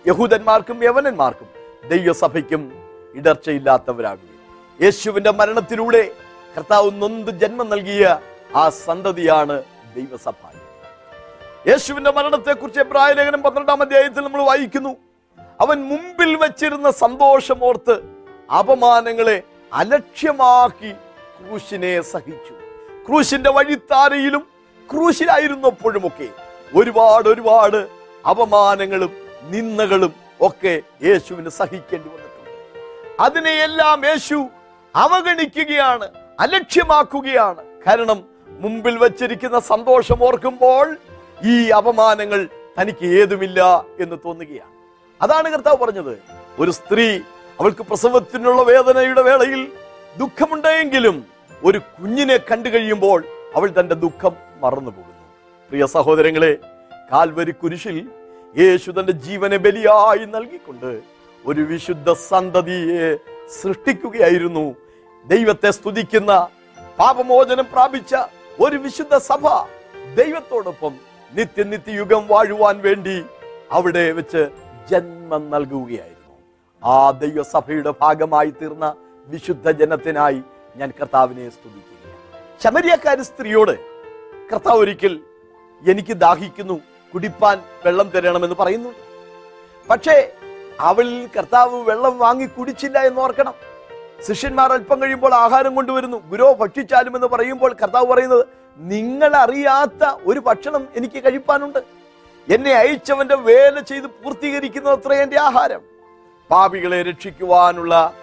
യഹൂദന്മാർക്കും 0.07 0.83
യവനന്മാർക്കും 0.83 1.47
ദൈവസഭയ്ക്കും 1.89 2.71
ഇടർച്ചയില്ലാത്തവരാകുക 3.15 4.83
യേശുവിന്റെ 4.83 5.31
മരണത്തിലൂടെ 5.31 6.11
കർത്താവ് 6.57 6.91
നൊന്ത് 7.01 7.31
ജന്മം 7.31 7.69
നൽകിയ 7.69 8.19
ആ 8.55 8.69
സന്തതിയാണ് 8.69 9.63
ദൈവസഭ. 9.95 10.33
യേശുവിന്റെ 11.67 12.11
മരണത്തെക്കുറിച്ച് 12.11 12.79
പ്രായ 12.79 13.13
ലേഖനം 13.13 13.43
പന്ത്രണ്ടാം 13.43 13.81
അധ്യായത്തിൽ 13.81 14.21
നമ്മൾ 14.21 14.41
വായിക്കുന്നു. 14.41 15.08
അവൻ 15.59 15.81
മുമ്പിൽ 15.81 16.35
വച്ചിരുന്ന 16.35 16.91
സന്തോഷമോർത്ത് 16.91 17.95
അപമാനങ്ങളെ 18.59 19.41
അലക്ഷ്യമാക്കി 19.73 20.91
ക്രൂശിനെ 21.39 22.01
സഹിച്ചു. 22.01 22.53
ക്രൂശിന്റെ 23.07 23.49
വഴിത്താരയിലും 23.49 24.47
ക്രൂശിലായിരുന്നപ്പോഴുമൊക്കെ 24.91 26.29
ഒരുപാട് 26.75 27.29
ഒരുപാട് 27.29 27.87
അപമാനങ്ങളും 28.29 29.11
നിന്ദകളും 29.43 30.13
ഒക്കെ 30.41 30.81
യേശുവിന് 31.03 31.49
സഹിക്കേണ്ടി 31.49 32.09
വന്നിട്ടുണ്ട്. 32.09 32.49
അതിനെയെല്ലാം 33.19 34.05
യേശു 34.05 34.47
അവഗണിക്കുകയാണ് 34.95 36.07
അലക്ഷ്യമാക്കുകയാണ്. 36.39 37.65
കാരണം 37.87 38.23
മുമ്പിൽ 38.47 38.97
വച്ചിരിക്കുന്ന 38.97 39.59
സന്തോഷം 39.59 40.23
ഓർക്കുമ്പോൾ 40.23 40.97
ഈ 41.43 41.69
അപമാനങ്ങൾ 41.69 42.47
തനിക്ക് 42.81 43.05
ഏതുമില്ല 43.05 43.85
എന്ന് 43.99 44.15
തോന്നുകയാണ്. 44.25 44.78
അതാണ് 45.21 45.47
കർത്താവ് 45.51 45.77
പറഞ്ഞത്. 45.77 46.13
ഒരു 46.59 46.71
സ്ത്രീ 46.71 47.07
അവൾക്ക് 47.59 47.83
പ്രസവത്തിനുള്ള 47.83 48.61
വേദനയുടെ 48.71 49.21
വേളയിൽ 49.21 49.61
ദുഃഖമുണ്ടെങ്കിലും 50.17 51.25
ഒരു 51.63 51.79
കുഞ്ഞിനെ 51.79 52.37
കണ്ടു 52.37 52.69
കഴിയുമ്പോൾ 52.69 53.19
അവൾ 53.55 53.69
തന്റെ 53.79 53.95
ദുഃഖം 53.95 54.33
മറന്നു 54.63 54.91
പോകുന്നു. 54.91 55.25
പ്രിയ 55.69 55.85
സഹോദരങ്ങളെ 55.85 56.53
കാൽവരി 57.11 57.51
കുരിശിൽ 57.51 57.97
യേശു 58.57 58.91
തന്റെ 58.91 59.13
ജീവനെ 59.25 59.57
ബലിയായി 59.57 60.25
നൽകിക്കൊണ്ട് 60.35 60.91
ഒരു 61.45 61.61
വിശുദ്ധ 61.61 62.11
സന്തതിയെ 62.11 63.09
സൃഷ്ടിക്കുകയായിരുന്നു. 63.59 64.65
ദൈവത്തെ 65.25 65.69
സ്തുതിക്കുന്ന 65.71 66.31
പാപമോചനം 66.99 67.67
പ്രാപിച്ച 67.73 68.15
ഒരു 68.59 68.77
വിശുദ്ധ 68.85 69.15
സഭ 69.29 69.43
ദൈവത്തോടൊപ്പം 70.15 70.93
നിത്യനിത്യയുഗം 71.33 72.27
വാഴുവാൻ 72.27 72.77
വേണ്ടി 72.87 73.17
അവിടെ 73.71 74.11
വെച്ച് 74.11 74.41
ജന്മം 74.89 75.49
നൽകുകയായിരുന്നു. 75.49 76.35
ആ 76.83 77.11
ദൈവസഭയുടെ 77.11 77.93
ഭാഗമായി 78.01 78.49
തീർന്ന 78.49 78.95
വിശുദ്ധ 79.27 79.71
ജനത്തിനായി 79.71 80.41
ഞാൻ 80.75 80.89
കർത്താവിനെ 80.99 81.49
സ്തുതിക്കുകയാണ്. 81.49 82.19
ശമരിയക്കാരി 82.63 83.21
സ്ത്രീയോട് 83.21 83.73
കർത്താവ് 84.51 84.79
ഒരിക്കൽ 84.79 85.19
എനിക്ക് 85.87 86.13
ദാഹിക്കുന്നു 86.13 86.79
കുടിപ്പാൻ 87.13 87.57
വെള്ളം 87.85 88.09
തരണമെന്ന് 88.09 88.55
പറയുന്നു. 88.55 88.91
പക്ഷേ 89.89 90.15
അവൾ 90.79 91.07
കർത്താവ് 91.37 91.77
വെള്ളം 91.89 92.17
വാങ്ങി 92.17 92.45
കുടിച്ചില്ല 92.45 92.97
എന്ന് 92.99 93.21
ഓർക്കണം. 93.21 93.53
ശിഷ്യന്മാർ 94.27 94.73
അല്പം 94.73 95.01
കഴിയുമ്പോൾ 95.01 95.33
ആഹാരം 95.33 95.75
കൊണ്ടുവരുന്നു. 95.75 96.17
ഗുരു 96.29 96.55
ഭക്ഷിച്ചാലും 96.59 97.15
എന്ന് 97.15 97.27
പറയുമ്പോൾ 97.27 97.73
കർത്താവ് 97.73 98.07
പറയുന്നത് 98.13 98.45
നിങ്ങൾ 98.77 99.31
അറിയാത്ത 99.35 100.03
ഒരു 100.25 100.39
ഭക്ഷണം 100.39 100.87
എനിക്ക് 100.95 101.23
കഴിപ്പാനുണ്ട്. 101.23 101.98
എന്നെ 102.49 102.71
അയച്ചവന്റെ 102.71 103.35
വേല 103.35 103.79
ചെയ്ത് 103.79 104.05
പൂർത്തീകരിക്കുന്നത് 104.05 104.93
അത്ര 104.93 105.13
എന്റെ 105.13 105.39
ആഹാരം. 105.39 105.81
പാപികളെ 106.51 107.01
രക്ഷിക്കുവാനുള്ള 107.01 108.13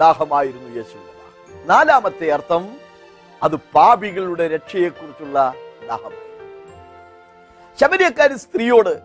ദാഹമായിരുന്നു 0.00 0.74
ദാഹം. 0.74 1.68
നാലാമത്തെ 1.68 2.30
അർത്ഥം 2.30 2.76
അത് 3.42 3.56
പാപികളുടെ 3.56 4.48
രക്ഷയെക്കുറിച്ചുള്ള 4.48 5.54
ദാഹമായി 5.88 6.24
ശബരിയക്കാരി 7.80 8.36
സ്ത്രീയോട് 8.36 9.00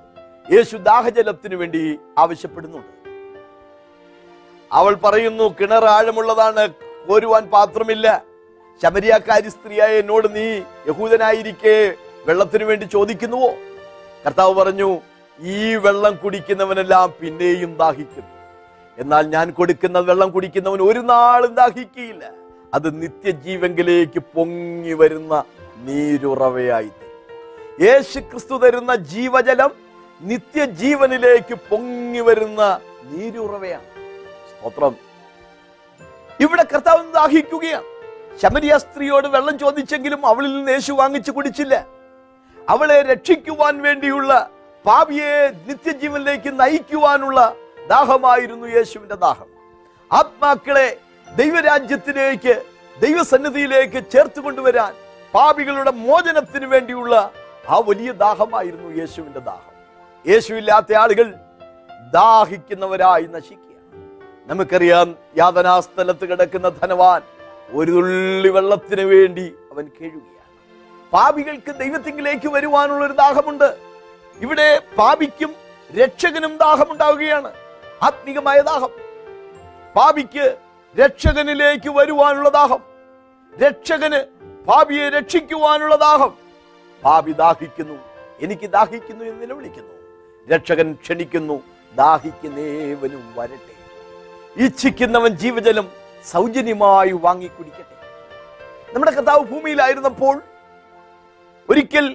യേശു 0.53 0.77
ദാഹജലത്തിനു 0.77 1.55
വേണ്ടി 1.55 1.99
ആവശ്യപ്പെടുന്നുണ്ട്. 2.17 3.09
അവൾ 4.71 4.95
പറയുന്നു 4.95 5.55
കിണർ 5.61 5.85
ആഴമുള്ളതാണ് 5.85 6.73
കോരുവാൻ 7.07 7.49
പാത്രമില്ല. 7.49 8.23
ശബരിയാക്കാരി 8.83 9.49
സ്ത്രീയായ 9.49 9.99
എന്നോട് 9.99 10.35
നീ 10.35 10.61
യഹൂദനായിരിക്കെ 10.87 11.93
വെള്ളത്തിനു 12.25 12.65
വേണ്ടി 12.65 12.85
ചോദിക്കുന്നുവോ? 12.85 13.49
കർത്താവ് 14.25 14.53
പറഞ്ഞു 14.53 14.99
ഈ 15.39 15.75
വെള്ളം 15.75 16.15
കുടിക്കുന്നവനെല്ലാം 16.15 17.13
പിന്നെയും 17.21 17.77
ദാഹിക്കുന്നു. 17.77 18.29
എന്നാൽ 18.97 19.27
ഞാൻ 19.27 19.51
കൊടുക്കുന്ന 19.51 19.99
വെള്ളം 19.99 20.31
കുടിക്കുന്നവൻ 20.31 20.81
ഒരു 20.81 20.99
നാളും 20.99 21.55
ദാഹിക്കുകയില്ല 21.55 22.31
അത് 22.73 23.01
നിത്യജീവങ്കിലേക്ക് 23.01 24.19
പൊങ്ങി 24.19 24.93
വരുന്ന 24.93 25.43
നീരുറവയായി. 25.77 26.91
യേശു 27.81 28.19
ക്രിസ്തു 28.19 28.57
തരുന്ന 28.57 28.95
ജീവജലം 28.95 29.71
നിത്യജീവനിലേക്ക് 30.21 31.55
പൊങ്ങി 31.55 32.19
വരുന്ന 32.19 32.79
നീരുറവയാണ്. 33.03 33.83
സ്തോത്രം. 34.49 34.95
ഇവിടെ 36.39 36.63
കർത്താവ് 36.63 37.13
ദാഹിക്കുകയാണ്. 37.13 37.83
ശമരിയ 38.37 38.77
സ്ത്രീയോട് 38.77 39.27
വെള്ളം 39.27 39.59
ചോദിച്ചെങ്കിലും 39.59 40.25
അവളിൽ 40.25 40.57
നിന്ന് 40.57 40.71
യേശു 40.71 40.91
വാങ്ങിച്ചു 40.91 41.31
കുടിച്ചില്ല. 41.31 41.98
അവളെ 42.69 42.97
രക്ഷിക്കുവാൻ 43.01 43.75
വേണ്ടിയുള്ള 43.81 44.31
പാപിയെ 44.85 45.33
നിത്യജീവനിലേക്ക് 45.67 46.49
നയിക്കുവാനുള്ള 46.59 47.39
ദാഹമായിരുന്നു 47.89 48.67
യേശുവിന്റെ 48.67 49.15
ദാഹം. 49.15 49.49
ആത്മാക്കളെ 50.11 50.87
ദൈവരാജ്യത്തിലേക്ക് 51.27 52.53
ദൈവസന്നിധിയിലേക്ക് 53.01 53.99
ചേർത്ത് 54.11 54.39
കൊണ്ടുവരാൻ 54.39 54.93
പാപികളുടെ 55.33 55.91
മോചനത്തിന് 55.91 56.65
വേണ്ടിയുള്ള 56.65 57.13
ആ 57.67 57.77
വലിയ 57.87 58.11
ദാഹമായിരുന്നു 58.23 58.89
യേശുവിന്റെ 58.99 59.39
ദാഹം. 59.39 59.73
യേശുവില്ലാത്ത 60.25 60.93
ആളുകൾ 60.93 61.27
ദാഹിക്കുന്നവരായി 62.13 63.27
നശിക്കുക 63.35 63.67
നമുക്കറിയാം 64.47 65.07
യാതനാസ്ഥലത്ത് 65.37 66.25
കിടക്കുന്ന 66.29 66.69
ധനവാൻ 66.69 67.21
ഒരു 67.71 67.91
തുള്ളി 67.91 68.49
വെള്ളത്തിന് 68.49 69.01
വേണ്ടി 69.01 69.47
അവൻ 69.71 69.85
കേഴുകയാണ്. 69.97 70.38
പാപികൾക്ക് 71.13 71.75
ദൈവത്തിങ്കിലേക്ക് 71.75 72.47
വരുവാനുള്ള 72.47 73.05
ഒരു 73.05 73.13
ദാഹമുണ്ട്. 73.13 73.77
ഇവിടെ 74.37 74.81
പാപിക്കും 74.97 75.55
രക്ഷകനും 75.97 76.57
ദാഹമുണ്ടാവുകയാണ്. 76.57 77.51
ആത്മീകമായ 78.03 78.59
ദാഹം. 78.59 78.89
പാപിക്ക് 79.95 80.57
രക്ഷകനിലേക്ക് 80.99 81.89
വരുവാനുള്ള 81.89 82.49
ദാഹം. 82.49 82.83
രക്ഷകന് 83.65 84.25
പാപിയെ 84.65 85.09
രക്ഷിക്കുവാനുള്ള 85.09 85.95
ദാഹം. 85.95 86.33
പാപി 87.05 87.31
ദാഹിക്കുന്നു. 87.31 87.93
എനിക്ക് 88.41 88.69
ദാഹിക്കുന്നു 88.69 89.25
എന്ന് 89.25 89.41
നിലവിളിക്കുന്നു 89.41 89.93
രക്ഷകൻ 90.55 90.93
ക്ഷണിക്കുന്നു. 90.93 91.63
ദാഹിക്കുന്നേവനും 91.95 93.33
വരട്ടെ. 93.37 93.79
ഇച്ഛിക്കുന്നവൻ 94.55 95.31
ജീവജലം 95.31 95.91
സൗജന്യമായി 96.31 97.11
വാങ്ങിക്കുടിക്കട്ടെ. 97.11 97.95
നമ്മുടെ 98.93 99.11
കർത്താവ് 99.11 99.39
ഭൂമിയിലായിരുന്നപ്പോൾ 99.39 100.41
ഒരിക്കൽ 101.69 102.05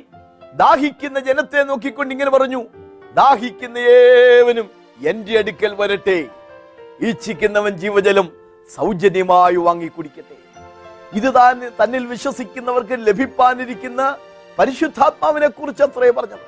ദാഹിക്കുന്ന 0.60 1.18
ജനത്തെ 1.20 1.60
നോക്കിക്കൊണ്ട് 1.62 2.12
ഇങ്ങനെ 2.14 2.30
പറഞ്ഞു 2.30 2.60
ദാഹിക്കുന്ന 3.14 3.78
ഏവനും 3.78 4.66
എന്റെ 5.00 5.38
അടുക്കൽ 5.38 5.72
വരട്ടെ 5.80 6.18
ഈച്ഛിക്കുന്നവൻ 7.08 7.72
ജീവജലം 7.82 8.26
സൗജന്യമായി 8.76 9.58
വാങ്ങി 9.66 9.88
കുടിക്കട്ടെ 9.88 10.36
ഇത് 11.18 11.28
താൻ 11.34 11.56
തന്നിൽ 11.80 12.06
വിശ്വസിക്കുന്നവർക്ക് 12.06 12.96
ലഭിപ്പാനിരിക്കുന്ന 13.08 14.02
പരിശുദ്ധാത്മാവിനെ 14.58 15.48
കുറിച്ച് 15.48 15.82
അത്രേ 15.82 16.10
പറഞ്ഞത്. 16.10 16.44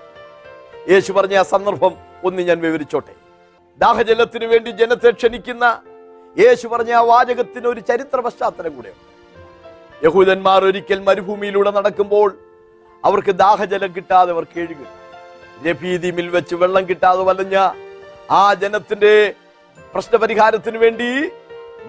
യേശു 0.93 1.11
പറഞ്ഞ 1.13 1.35
ആ 1.35 1.43
സന്ദർഭം 1.43 1.93
ഒന്ന് 2.25 2.43
ഞാൻ 2.43 2.59
വിവരിച്ചോട്ടെ. 2.61 3.15
ദാഹജലത്തിന് 3.81 4.45
വേണ്ടി 4.45 4.71
ജനത്തെ 4.71 5.11
ക്ഷണിക്കുന്ന 5.11 5.65
യേശു 6.37 6.67
പറഞ്ഞ 6.69 6.93
ആ 6.93 7.03
വാചകത്തിന് 7.11 7.67
ഒരു 7.67 7.81
ചരിത്ര 7.81 8.21
പശ്ചാത്തലം 8.27 8.73
കൂടെയുണ്ട് 8.77 9.05
യഹൂദന്മാർ 10.07 10.65
ഒരിക്കൽ 10.65 11.01
മരുഭൂമിയിലൂടെ 11.09 11.71
നടക്കുമ്പോൾ 11.71 12.29
അവർക്ക് 13.07 13.33
ദാഹജലം 13.43 13.91
കിട്ടാതെ 13.97 14.31
അവർ 14.33 14.45
കേഴുക 14.45 14.83
രഫീദിമിൽ 15.67 16.29
വെച്ച് 16.37 16.55
വെള്ളം 16.63 16.85
കിട്ടാതെ 16.89 17.23
വലഞ്ഞ 17.29 17.57
ആ 18.31 18.43
ജനത്തിന്റെ 18.63 19.13
പ്രശ്നപരിഹാരത്തിന് 19.95 20.79
വേണ്ടി 20.85 21.09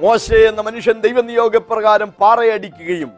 മോശ 0.02 0.34
എന്ന 0.50 0.62
മനുഷ്യൻ 0.62 0.98
ദൈവനിയോഗപ്രകാരം 1.06 2.10
പാറയടിക്കുകയും 2.22 3.12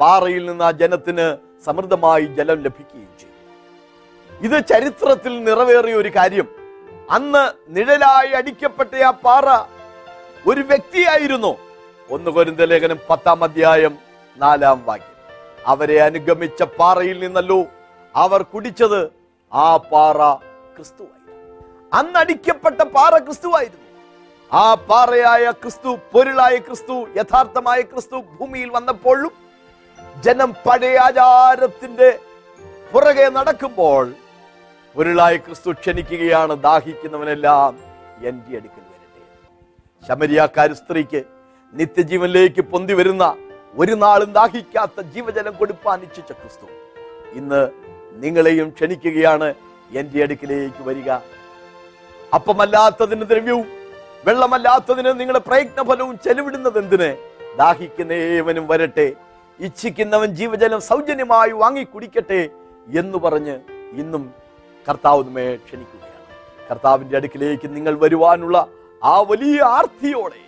പാറയിൽ 0.00 0.46
നിന്ന് 0.46 0.64
ആ 0.64 0.70
ജനത്തിന് 0.82 1.26
സമൃദ്ധമായി 1.64 2.26
ജലം 2.38 2.58
ലഭിക്കുകയും 2.62 3.12
ചെയ്തു. 3.20 3.36
ഇത് 4.46 4.56
ചരിത്രത്തിൽ 4.66 5.44
നിറവേറിയ 5.44 5.94
ഒരു 5.94 6.10
കാര്യം. 6.16 6.48
അന്ന് 7.10 7.44
നിഴലായി 7.76 8.30
അടിക്കപ്പെട്ട 8.40 9.02
ആ 9.08 9.10
പാറ 9.26 9.46
ഒരു 10.50 10.62
വ്യക്തിയായിരുന്നു. 10.70 11.52
ഒന്ന് 12.10 12.30
കൊരിന്ത 12.30 12.60
ലേഖനം 12.72 12.98
പത്താം 13.10 13.44
അധ്യായം 13.44 13.94
നാലാം 14.36 14.78
വാക്യം. 14.86 15.11
അവരെ 15.66 15.98
അനുഗമിച്ച 16.02 16.62
പാറയിൽ 16.78 17.18
നിന്നല്ലോ 17.24 17.60
അവർ 18.14 18.42
കുടിച്ചത് 18.42 19.00
ആ 19.52 19.76
പാറ 19.76 20.18
ക്രിസ്തുവായിരുന്നു. 20.76 21.18
അന്നടിക്കപ്പെട്ട 21.92 22.80
പാറ 22.96 23.18
ക്രിസ്തുവായിരുന്നു. 23.18 23.78
ആ 24.50 24.74
പാറയായ 24.74 25.50
ക്രിസ്തു 25.62 25.98
പൊരുളായ 26.12 26.56
ക്രിസ്തു 26.58 26.96
യഥാർത്ഥമായ 27.16 27.80
ക്രിസ്തു 27.82 28.16
ഭൂമിയിൽ 28.38 28.70
വന്നപ്പോഴും 28.70 29.32
ജനം 30.24 30.50
പഴയ 30.66 30.98
ആചാരത്തിന്റെ 30.98 32.18
പുറകെ 32.92 33.28
നടക്കുമ്പോൾ 33.28 34.04
പൊരുളായ 34.96 35.36
ക്രിസ്തു 35.36 35.70
ക്ഷണിക്കുകയാണ് 35.72 36.54
ദാഹിക്കുന്നവനെല്ലാം 36.62 37.72
എന്റെ 38.28 38.56
അടുക്കൽ 38.58 38.82
വരട്ടെ. 38.90 39.20
ശമരിയാക്കാരി 40.08 40.74
സ്ത്രീക്ക് 40.74 41.22
നിത്യജീവനിലേക്ക് 41.74 42.62
പൊന്തി 42.62 42.94
വരുന്ന 42.94 43.24
ഒരു 43.78 43.92
നാളും 43.92 44.32
ദാഹിക്കാത്ത 44.32 45.00
ജീവജലം 45.00 45.56
കൊടുപ്പാൻ 45.56 46.02
ഇച്ഛിച്ച 46.02 46.32
ക്രിസ്തു. 46.32 46.66
ഇന്ന് 47.32 47.68
നിങ്ങളെയും 48.12 48.68
ക്ഷണിക്കുകയാണ് 48.68 49.54
എന്റെ 49.90 50.22
അടുക്കിലേക്ക് 50.22 50.82
വരിക. 50.88 51.10
അപ്പമല്ലാത്തതിന് 52.34 53.24
ദ്രവ്യവും 53.30 53.66
വെള്ളമല്ലാത്തതിന് 54.26 55.20
നിങ്ങളുടെ 55.20 55.38
പ്രയത്നഫലവും 55.38 56.18
ചെലവിടുന്നത് 56.24 56.78
എന്തിന്? 56.78 57.16
ദാഹിക്കുന്ന 57.58 58.12
ഏവനും 58.12 58.66
വരട്ടെ 58.66 59.12
ഇച്ഛിക്കുന്നവൻ 59.60 60.34
ജീവജലം 60.34 60.80
സൗജന്യമായി 60.80 61.50
വാങ്ങി 61.50 61.82
കുടിക്കട്ടെ 61.82 62.50
എന്ന് 63.00 63.18
പറഞ്ഞ് 63.18 63.60
ഇന്നും 63.92 64.34
കർത്താവ് 64.88 65.24
നമ്മെ 65.24 65.56
ക്ഷണിക്കുകയാണ്. 65.56 66.10
കർത്താവിന്റെ 66.70 67.16
അടുക്കിലേക്ക് 67.16 67.76
നിങ്ങൾ 67.76 67.98
വരുവാനുള്ള 67.98 68.66
ആ 69.04 69.20
വലിയ 69.20 69.62
ആർത്തിയോടെ 69.62 70.42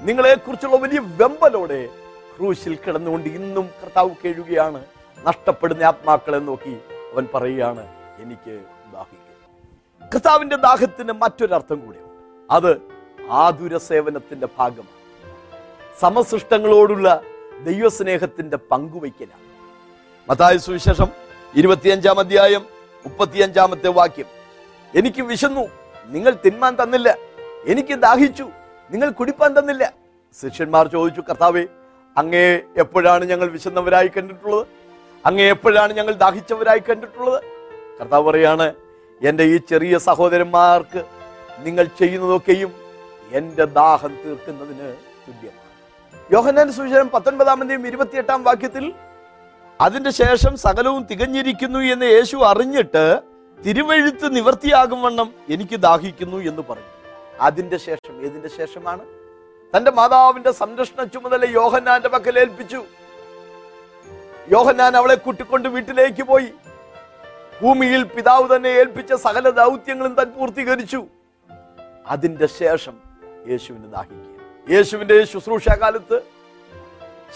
നിങ്ങളെക്കുറിച്ചുള്ള 0.00 0.76
വലിയ 0.76 0.98
വെമ്പലോടെ 0.98 2.03
ക്രൂശിൽ 2.38 2.78
കിടന്നുകൊണ്ട് 2.86 3.28
ഇന്നും 3.28 3.70
കർത്താവ് 3.82 4.10
കേഴുകയാണ്. 4.24 4.84
നഷ്ടപ്പെടുന്ന 5.24 5.82
ആത്മാക്കളെ 5.82 6.38
നോക്കി 6.38 6.78
അവൻ 7.14 7.28
പറയുകയാണ് 7.34 7.86
എനിക്ക് 8.18 8.62
ദാഹിക്കും. 8.92 10.08
കർത്താവിന്റെ 10.08 10.56
ദാഹത്തിന് 10.56 11.12
മറ്റൊരർത്ഥം 11.12 11.86
കൂടിയുണ്ട്. 11.86 12.10
അത് 12.50 12.80
ആതുര 13.30 13.76
സേവനത്തിന്റെ 13.76 14.48
ഭാഗമാണ്. 14.58 15.04
സമസൃഷ്ടങ്ങളോടുള്ള 16.00 17.22
ദൈവസ്നേഹത്തിന്റെ 17.62 18.56
പങ്കുവയ്ക്കലാണ്. 18.56 19.44
മതായ 20.30 20.56
സുവിശേഷം 20.56 21.06
ഇരുപത്തിയഞ്ചാം 21.54 22.18
അധ്യായം 22.18 22.66
മുപ്പത്തിയഞ്ചാമത്തെ 23.06 23.88
വാക്യം. 23.88 24.26
എനിക്ക് 24.96 25.22
വിശന്നു 25.22 25.60
നിങ്ങൾ 26.06 26.36
തിന്മാൻ 26.46 26.76
തന്നില്ല. 26.82 27.16
എനിക്ക് 27.66 27.94
ദാഹിച്ചു 27.94 28.50
നിങ്ങൾ 28.90 29.10
കുടിപ്പാൻ 29.10 29.58
തന്നില്ല. 29.58 29.92
ശിഷ്യന്മാർ 30.42 30.88
ചോദിച്ചു 30.88 31.20
കർത്താവേ 31.20 31.66
അങ്ങേ 32.16 32.60
എപ്പോഴാണ് 32.76 33.24
ഞങ്ങൾ 33.24 33.48
വിശന്നവരായി 33.48 34.08
കണ്ടിട്ടുള്ളത്? 34.08 34.66
അങ്ങേ 35.26 35.44
എപ്പോഴാണ് 35.50 35.92
ഞങ്ങൾ 35.92 36.14
ദാഹിച്ചവരായി 36.14 36.78
കണ്ടിട്ടുള്ളത്? 36.78 37.44
കർത്താവ് 38.00 38.24
പറയാണ് 38.28 38.74
എന്റെ 39.22 39.44
ഈ 39.44 39.56
ചെറിയ 39.56 39.98
സഹോദരന്മാർക്ക് 39.98 41.04
നിങ്ങൾ 41.58 41.84
ചെയ്യുന്നതൊക്കെയും 41.84 42.72
എന്റെ 43.32 43.64
ദാഹം 43.64 44.12
തീർക്കുന്നതിന് 44.24 44.88
തുല്യമാണ്. 45.26 45.60
യോഹന്നാൻ 46.32 46.72
സുവിശേഷം 46.72 47.08
പത്തൊൻപതാമന്റെയും 47.08 47.86
ഇരുപത്തിയെട്ടാം 47.86 48.44
വാക്യത്തിൽ 48.44 48.94
അതിന്റെ 49.80 50.10
ശേഷം 50.10 50.56
സകലവും 50.56 51.02
തികഞ്ഞിരിക്കുന്നു 51.10 51.78
എന്ന് 51.78 52.06
യേശു 52.06 52.36
അറിഞ്ഞിട്ട് 52.36 53.04
തിരുവഴുത്ത് 53.66 54.36
നിവർത്തിയാകും 54.36 55.02
വണ്ണം 55.02 55.34
എനിക്ക് 55.48 55.76
ദാഹിക്കുന്നു 55.80 56.36
എന്ന് 56.36 56.62
പറഞ്ഞു. 56.70 56.90
അതിന്റെ 57.40 57.76
ശേഷം 57.76 58.14
ഏതിന്റെ 58.26 58.48
ശേഷമാണ്? 58.48 59.04
തന്റെ 59.76 59.90
മാതാവിന്റെ 59.90 60.52
സംരക്ഷണ 60.52 61.04
ചുമതല 61.04 61.44
യോഹന്നാന്റെ 61.44 62.08
പക്കൽ 62.08 62.38
ഏൽപ്പിച്ചു. 62.38 62.84
യോഹന്നാൻ 64.52 64.96
അവളെ 64.96 65.14
കൂട്ടിക്കൊണ്ട് 65.14 65.68
വീട്ടിലേക്ക് 65.68 66.22
പോയി. 66.22 66.48
ഭൂമിയിൽ 67.62 68.02
പിതാവ് 68.02 68.56
തന്നെ 68.56 68.68
ഏൽപ്പിച്ച 68.68 69.12
സകല 69.14 69.50
ദൗത്യങ്ങളും 69.50 70.14
താൻ 70.14 70.30
പൂർത്തീകരിച്ചു. 70.30 71.06
അതിന്റെ 72.06 72.46
ശേഷം 72.46 72.96
യേശുവിനെ 73.48 73.88
ദാഹിക്കുക. 73.88 74.74
യേശുവിന്റെ 74.74 75.24
ശുശ്രൂഷാകാലത്ത് 75.24 76.22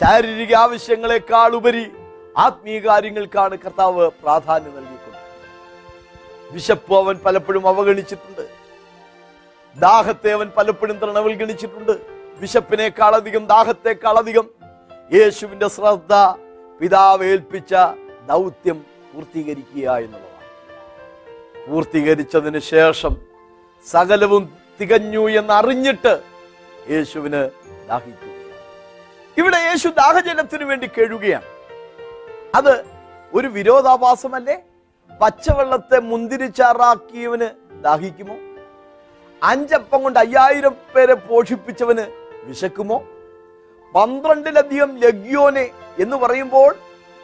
ശാരീരിക 0.01 0.55
ആവശ്യങ്ങളെക്കാൾ 0.55 1.55
ഉപരി 1.55 1.93
ആത്മീയ 2.37 2.79
കാര്യങ്ങൾക്കാണ് 2.79 3.59
കർത്താവ് 3.59 4.11
പ്രാധാന്യം 4.23 4.77
നൽകിയിട്ടുള്ളത് 4.77 5.25
വിശപ്പ് 6.53 6.95
അവൻ 6.95 7.19
പലപ്പോഴും 7.27 7.69
അവഗണിച്ചിട്ടുണ്ട്. 7.69 8.45
ദാഹത്തെ 9.77 10.33
അവൻ 10.33 10.51
പലപ്പോഴും 10.57 10.99
തൃണവൽഗണിച്ചിട്ടുണ്ട്. 10.99 12.18
വിശപ്പിനേക്കാളധികം 12.41 13.47
ദാഹത്തെക്കാളധികം 13.47 14.51
യേശുവിന്റെ 15.15 15.69
ശ്രദ്ധ 15.69 16.13
പിതാവ് 16.81 17.25
ഏൽപ്പിച്ച 17.25 17.75
ദൗത്യം 18.29 18.87
പൂർത്തീകരിക്കുക 19.15 19.91
എന്നുള്ളതാണ്. 19.91 20.39
പൂർത്തീകരിച്ചതിന് 21.69 22.59
ശേഷം 22.59 23.17
സകലവും 23.91 24.57
തികഞ്ഞു 24.81 25.29
എന്നറിഞ്ഞിട്ട് 25.29 26.23
യേശുവിന് 26.91 27.51
ദാഹിക്കുകയാണ്. 27.89 28.55
ഇവിടെ 29.37 29.57
യേശു 29.57 29.89
ദാഹജനത്തിന് 29.89 30.65
വേണ്ടി 30.65 30.87
കേഴുകയാണ് 30.87 31.45
അത് 32.55 32.85
ഒരു 33.35 33.49
വിരോധാഭാസമല്ലേ? 33.49 34.57
പച്ചവെള്ളത്തെ 35.21 35.99
മുന്തിരിച്ചാറാക്കിയവന് 36.01 37.49
ദാഹിക്കുമോ? 37.83 38.37
അഞ്ചപ്പം 39.43 40.03
കൊണ്ട് 40.03 40.19
അയ്യായിരം 40.19 40.77
പേരെ 40.97 41.15
പോഷിപ്പിച്ചവന് 41.15 42.28
വിശക്കുമോ? 42.49 42.99
പന്ത്രണ്ടിലധികം 43.95 44.91
ലഗ്യോനെ 44.99 45.67
എന്ന് 45.99 46.17
പറയുമ്പോൾ 46.17 46.71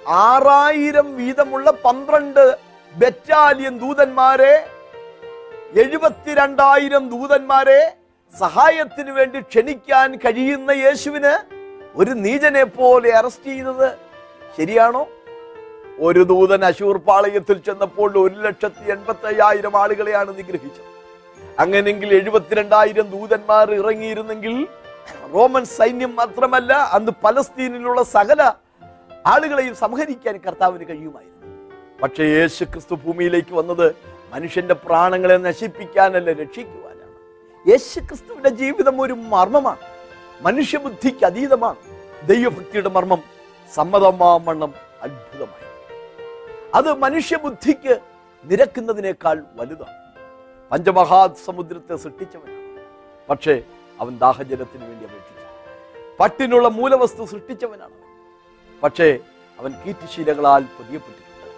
ആറായിരം 0.07 1.17
വീതമുള്ള 1.17 1.71
പന്ത്രണ്ട് 1.85 2.45
ബറ്റാലിയൻ 2.95 3.79
ദൂതന്മാരെ 3.79 4.55
എഴുപത്തിരണ്ടായിരം 5.83 7.09
ദൂതന്മാരെ 7.09 7.81
സഹായത്തിന് 8.35 9.11
വേണ്ടി 9.11 9.41
ക്ഷണിക്കാൻ 9.41 10.17
കഴിയുന്ന 10.17 10.71
യേശുവിന് 10.71 11.35
ഒരു 11.97 12.11
നീചനെ 12.11 12.65
പോലെ 12.65 13.11
അറസ്റ്റ് 13.11 13.51
ചെയ്തത് 13.51 13.89
ശരിയാണോ? 14.57 15.03
ഒരു 15.99 16.23
ദൂതൻ 16.23 16.65
അശൂർ 16.65 16.97
പാളയത്തിൽ 16.99 17.59
ചെന്നപ്പോൾ 17.59 18.19
ഒരു 18.19 18.35
ലക്ഷത്തി 18.41 18.91
എൺപത്തി 18.91 19.27
അയ്യായിരം 19.27 19.77
ആളുകളെയാണ് 19.83 20.39
നിഗ്രഹിച്ചത്. 20.39 20.89
അങ്ങനെങ്കിൽ 21.59 22.15
എഴുപത്തിരണ്ടായിരം 22.15 23.07
ദൂതന്മാർ 23.11 23.75
ഇറങ്ങിയിരുന്നെങ്കിൽ 23.75 24.55
റോമൻ 25.35 25.65
സൈന്യം 25.65 26.17
മാത്രമല്ല 26.17 26.73
അന്ന് 26.73 27.13
പലസ്തീനിലുള്ള 27.25 28.03
സകല 28.03 28.53
ആളുകളെയും 29.27 29.75
സംഹരിക്കാൻ 29.75 30.37
കർത്താവിന് 30.37 30.89
കഴിയുമായിരുന്നു. 30.89 31.75
പക്ഷേ 32.03 32.25
യേശു 32.25 32.65
ക്രിസ്തു 32.65 32.95
ഭൂമിയിലേക്ക് 32.95 33.55
വന്നത് 33.55 33.95
മനുഷ്യന്റെ 34.33 34.75
പ്രാണങ്ങളെ 34.75 35.37
നശിപ്പിക്കാനല്ല 35.37 36.33
രക്ഷിക്കുവാനാണ്. 36.33 37.15
യേശു 37.71 38.01
ക്രിസ്തുവിന്റെ 38.01 38.49
ജീവിതം 38.49 39.01
ഒരു 39.01 39.13
മർമ്മമാണ്. 39.13 39.79
മനുഷ്യബുദ്ധിക്ക് 40.41 41.25
അതീതമാണ്. 41.25 41.77
ദൈവഭക്തിയുടെ 42.27 42.89
മർമ്മം 42.89 43.23
സമ്മതമാവണ്ണം 43.75 44.75
അത്ഭുതമായി 45.03 45.65
അത് 46.75 46.99
മനുഷ്യബുദ്ധിക്ക് 46.99 48.01
നിരക്കുന്നതിനേക്കാൾ 48.45 49.45
വലുതാണ്. 49.55 49.97
പഞ്ചമഹാസമുദ്രത്തെ 50.71 51.97
സൃഷ്ടിച്ചവനാണ്. 51.97 52.81
പക്ഷേ 53.31 53.63
അവൻ 54.01 54.19
ദാഹജലത്തിന് 54.19 54.85
വേണ്ടി 54.85 55.05
അപേക്ഷിച്ചു. 55.07 56.15
പട്ടിനുള്ള 56.21 56.69
മൂലവസ്തു 56.69 57.25
സൃഷ്ടിച്ചവനാണ് 57.25 57.97
പക്ഷേ 58.83 59.19
അവൻ 59.59 59.75
കീറ്റുശീലകളാൽ 59.87 60.63
പൊതിയപ്പെട്ടിട്ടുണ്ട്. 60.63 61.49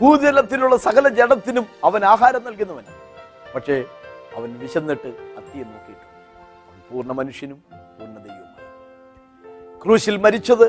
ഭൂജലത്തിലുള്ള 0.00 0.76
സകല 0.76 1.08
ജഡത്തിനും 1.08 1.66
അവൻ 1.84 2.04
ആഹാരം 2.04 2.44
നൽകുന്നവനാണ്. 2.44 3.00
പക്ഷേ 3.54 3.84
അവൻ 4.36 4.58
വിശന്നിട്ട് 4.58 5.08
അത്തിയെ 5.08 5.64
നോക്കിയിട്ടുണ്ട്. 5.64 6.18
അവൻ 6.68 6.80
പൂർണ 6.90 7.12
മനുഷ്യനും 7.12 7.64
പൂർണ 7.98 8.16
ദൈവവുമായി 8.26 9.78
ക്രൂശിൽ 9.84 10.16
മരിച്ചത് 10.16 10.66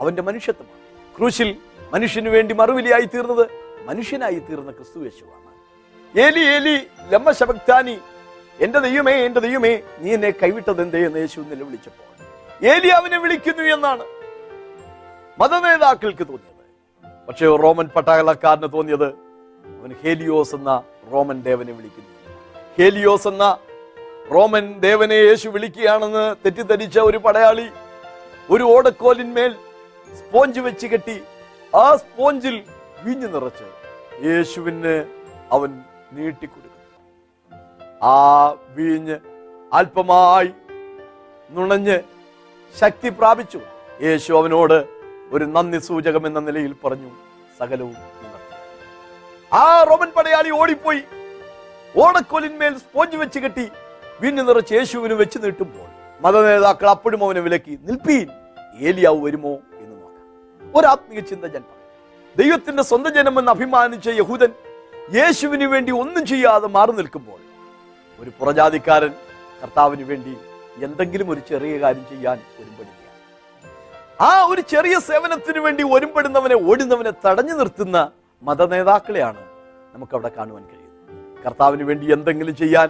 അവന്റെ 0.00 0.22
മനുഷ്യത്വമാണ്. 0.22 0.80
ക്രൂശിൽ 1.18 1.56
മനുഷ്യനു 1.92 2.30
വേണ്ടി 2.30 2.54
മറുവിലിയായി 2.54 3.06
തീർന്നത് 3.14 3.44
മനുഷ്യനായി 3.84 4.38
തീർന്ന 4.38 4.70
ക്രിസ്തു 4.70 4.98
യേശുവാണ്. 5.00 5.42
ഏലി 6.20 6.40
ഏലി 6.40 6.76
ലമ്മ 7.12 7.30
ശബക്താനി 7.30 7.98
എന്റെ 8.64 8.78
ദൈവമേ 8.80 9.14
എന്റെ 9.26 9.40
ദൈവമേ 9.40 9.72
നീ 10.00 10.10
എന്നെ 10.14 10.30
കൈവിട്ടത് 10.30 10.82
എന്തേ 10.82 11.00
എന്ന് 11.06 11.18
യേശു 11.18 11.40
നിലവിളിച്ചപ്പോൾ 11.40 12.08
ഏലി 12.72 12.88
അവനെ 12.88 13.18
വിളിക്കുന്നു 13.18 13.62
എന്നാണ്. 13.74 14.04
മതനേതാക്കൾക്ക് 15.40 16.24
തോന്നിയത്. 16.28 16.48
പക്ഷേ 17.28 17.46
റോമൻ 17.64 17.86
പട്ടാളക്കാരന് 17.96 18.68
തോന്നിയത് 18.72 19.08
അവൻ 19.78 19.90
ഹേലിയോസ് 20.02 20.54
എന്ന 20.54 20.70
റോമൻ 21.12 21.38
ദേവനെ 21.42 21.72
വിളിക്കുന്നു. 21.72 22.10
ഹേലിയോസ് 22.78 23.28
എന്ന 23.28 23.44
റോമൻ 24.34 24.80
ദേവനെ 24.80 25.14
യേശു 25.14 25.48
വിളിക്കുകയാണെന്ന് 25.48 26.24
തെറ്റിദ്ധരിച്ച 26.44 26.98
ഒരു 26.98 27.18
പടയാളി 27.18 27.66
ഒരു 28.50 28.64
ഓടക്കോലിന്മേൽ 28.74 29.52
സ്പോഞ്ച് 30.18 30.60
വെച്ച് 30.60 30.86
കെട്ടി 30.86 31.16
ആ 31.72 31.96
സ്പോഞ്ചിൽ 31.96 32.56
വീഞ്ഞു 33.04 33.26
നിറച്ച് 33.26 33.66
യേശുവിന് 34.28 34.94
അവൻ 35.52 35.70
നീട്ടിക്കൊടുക്കുന്നു 36.12 36.71
ആ 38.02 38.14
വീഞ്ഞ് 38.68 39.16
അല്പമായി 39.72 40.50
നുണഞ്ഞ് 41.50 42.00
ശക്തി 42.78 43.08
പ്രാപിച്ചു. 43.08 43.60
യേശു 44.02 44.32
അവനോട് 44.32 44.84
ഒരു 45.32 45.44
നന്ദി 45.44 45.78
സൂചകം 45.78 46.26
എന്ന 46.26 46.40
നിലയിൽ 46.40 46.74
പറഞ്ഞു 46.84 47.10
സകലവും. 47.60 47.96
ആ 49.54 49.82
റോമൻ 49.82 50.10
പടയാളി 50.16 50.50
ഓടിപ്പോയി. 50.50 51.02
ഓണക്കോലിന്മേൽ 51.96 52.78
സ്പോഞ്ച് 52.78 53.16
വെച്ച് 53.16 53.38
കെട്ടി 53.38 53.70
വീഞ്ഞു 54.20 54.42
നിറച്ച് 54.42 54.74
യേശുവിന് 54.74 55.14
വെച്ച് 55.14 55.38
നീട്ടുമ്പോൾ 55.42 55.88
മതനേതാക്കൾ 56.20 56.88
അപ്പോഴും 56.88 57.24
അവനെ 57.24 57.40
വിലക്കി 57.40 57.78
നിൽപ്പീൻ 57.82 58.26
ഏലിയാവ് 58.78 59.20
വരുമോ 59.24 59.50
എന്ന് 59.50 60.02
നോക്കാം. 60.02 60.72
ഒരാത്മീയ 60.76 61.20
ചിന്ത 61.20 61.44
ജന്മ 61.44 61.72
ദൈവത്തിന്റെ 62.36 62.82
സ്വന്തം 62.82 63.14
ജനമെന്ന് 63.14 63.52
അഭിമാനിച്ച 63.52 64.08
യഹൂദൻ 64.08 64.52
യേശുവിന് 65.18 65.64
വേണ്ടി 65.64 65.92
ഒന്നും 65.92 66.26
ചെയ്യാതെ 66.26 66.66
മാറി 66.66 66.92
നിൽക്കുമ്പോൾ 66.92 67.51
ഒരു 68.22 68.30
പുറജാതിക്കാരൻ 68.38 69.12
കർത്താവിന് 69.60 70.04
വേണ്ടി 70.10 70.32
എന്തെങ്കിലും 70.86 71.28
ഒരു 71.32 71.40
ചെറിയ 71.50 71.74
കാര്യം 71.82 72.04
ചെയ്യാൻ 72.10 72.38
ഒരുമ്പെടുകയാണ് 72.60 73.00
ആ 74.26 74.28
ഒരു 74.50 74.62
ചെറിയ 74.72 74.96
സേവനത്തിന് 75.08 75.60
വേണ്ടി 75.66 75.82
ഒരുമ്പെടുന്നവനെ 75.94 76.56
ഓടുന്നവനെ 76.70 77.12
തടഞ്ഞു 77.24 77.54
നിർത്തുന്ന 77.60 77.98
മതനേതാക്കളെയാണ് 78.42 79.42
നമുക്ക് 79.94 80.14
അവിടെ 80.16 80.30
കാണുവാൻ 80.36 80.62
കഴിയുന്നത്. 80.70 81.42
കർത്താവിന് 81.44 81.84
വേണ്ടി 81.88 82.06
എന്തെങ്കിലും 82.16 82.54
ചെയ്യാൻ 82.62 82.88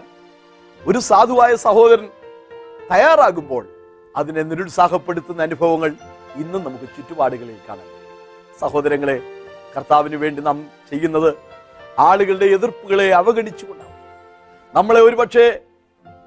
ഒരു 0.82 1.00
സാധുവായ 1.10 1.52
സഹോദരൻ 1.66 2.06
തയ്യാറാകുമ്പോൾ 2.90 3.64
അതിനെ 4.16 4.42
നിരുത്സാഹപ്പെടുത്തുന്ന 4.50 5.42
അനുഭവങ്ങൾ 5.48 5.90
ഇന്നും 6.42 6.62
നമുക്ക് 6.66 6.86
ചുറ്റുപാടുകളിൽ 6.96 7.58
കാണാം 7.68 7.88
സഹോദരങ്ങളെ 8.60 9.16
കർത്താവിന് 9.76 10.16
വേണ്ടി 10.24 10.40
നാം 10.48 10.58
ചെയ്യുന്നത് 10.90 11.30
ആളുകളുടെ 12.08 12.46
എതിർപ്പുകളെ 12.56 13.06
അവഗണിച്ചുകൊണ്ടാണ്. 13.20 13.91
നമ്മളെ 14.74 15.00
ഒരുപക്ഷെ 15.00 15.60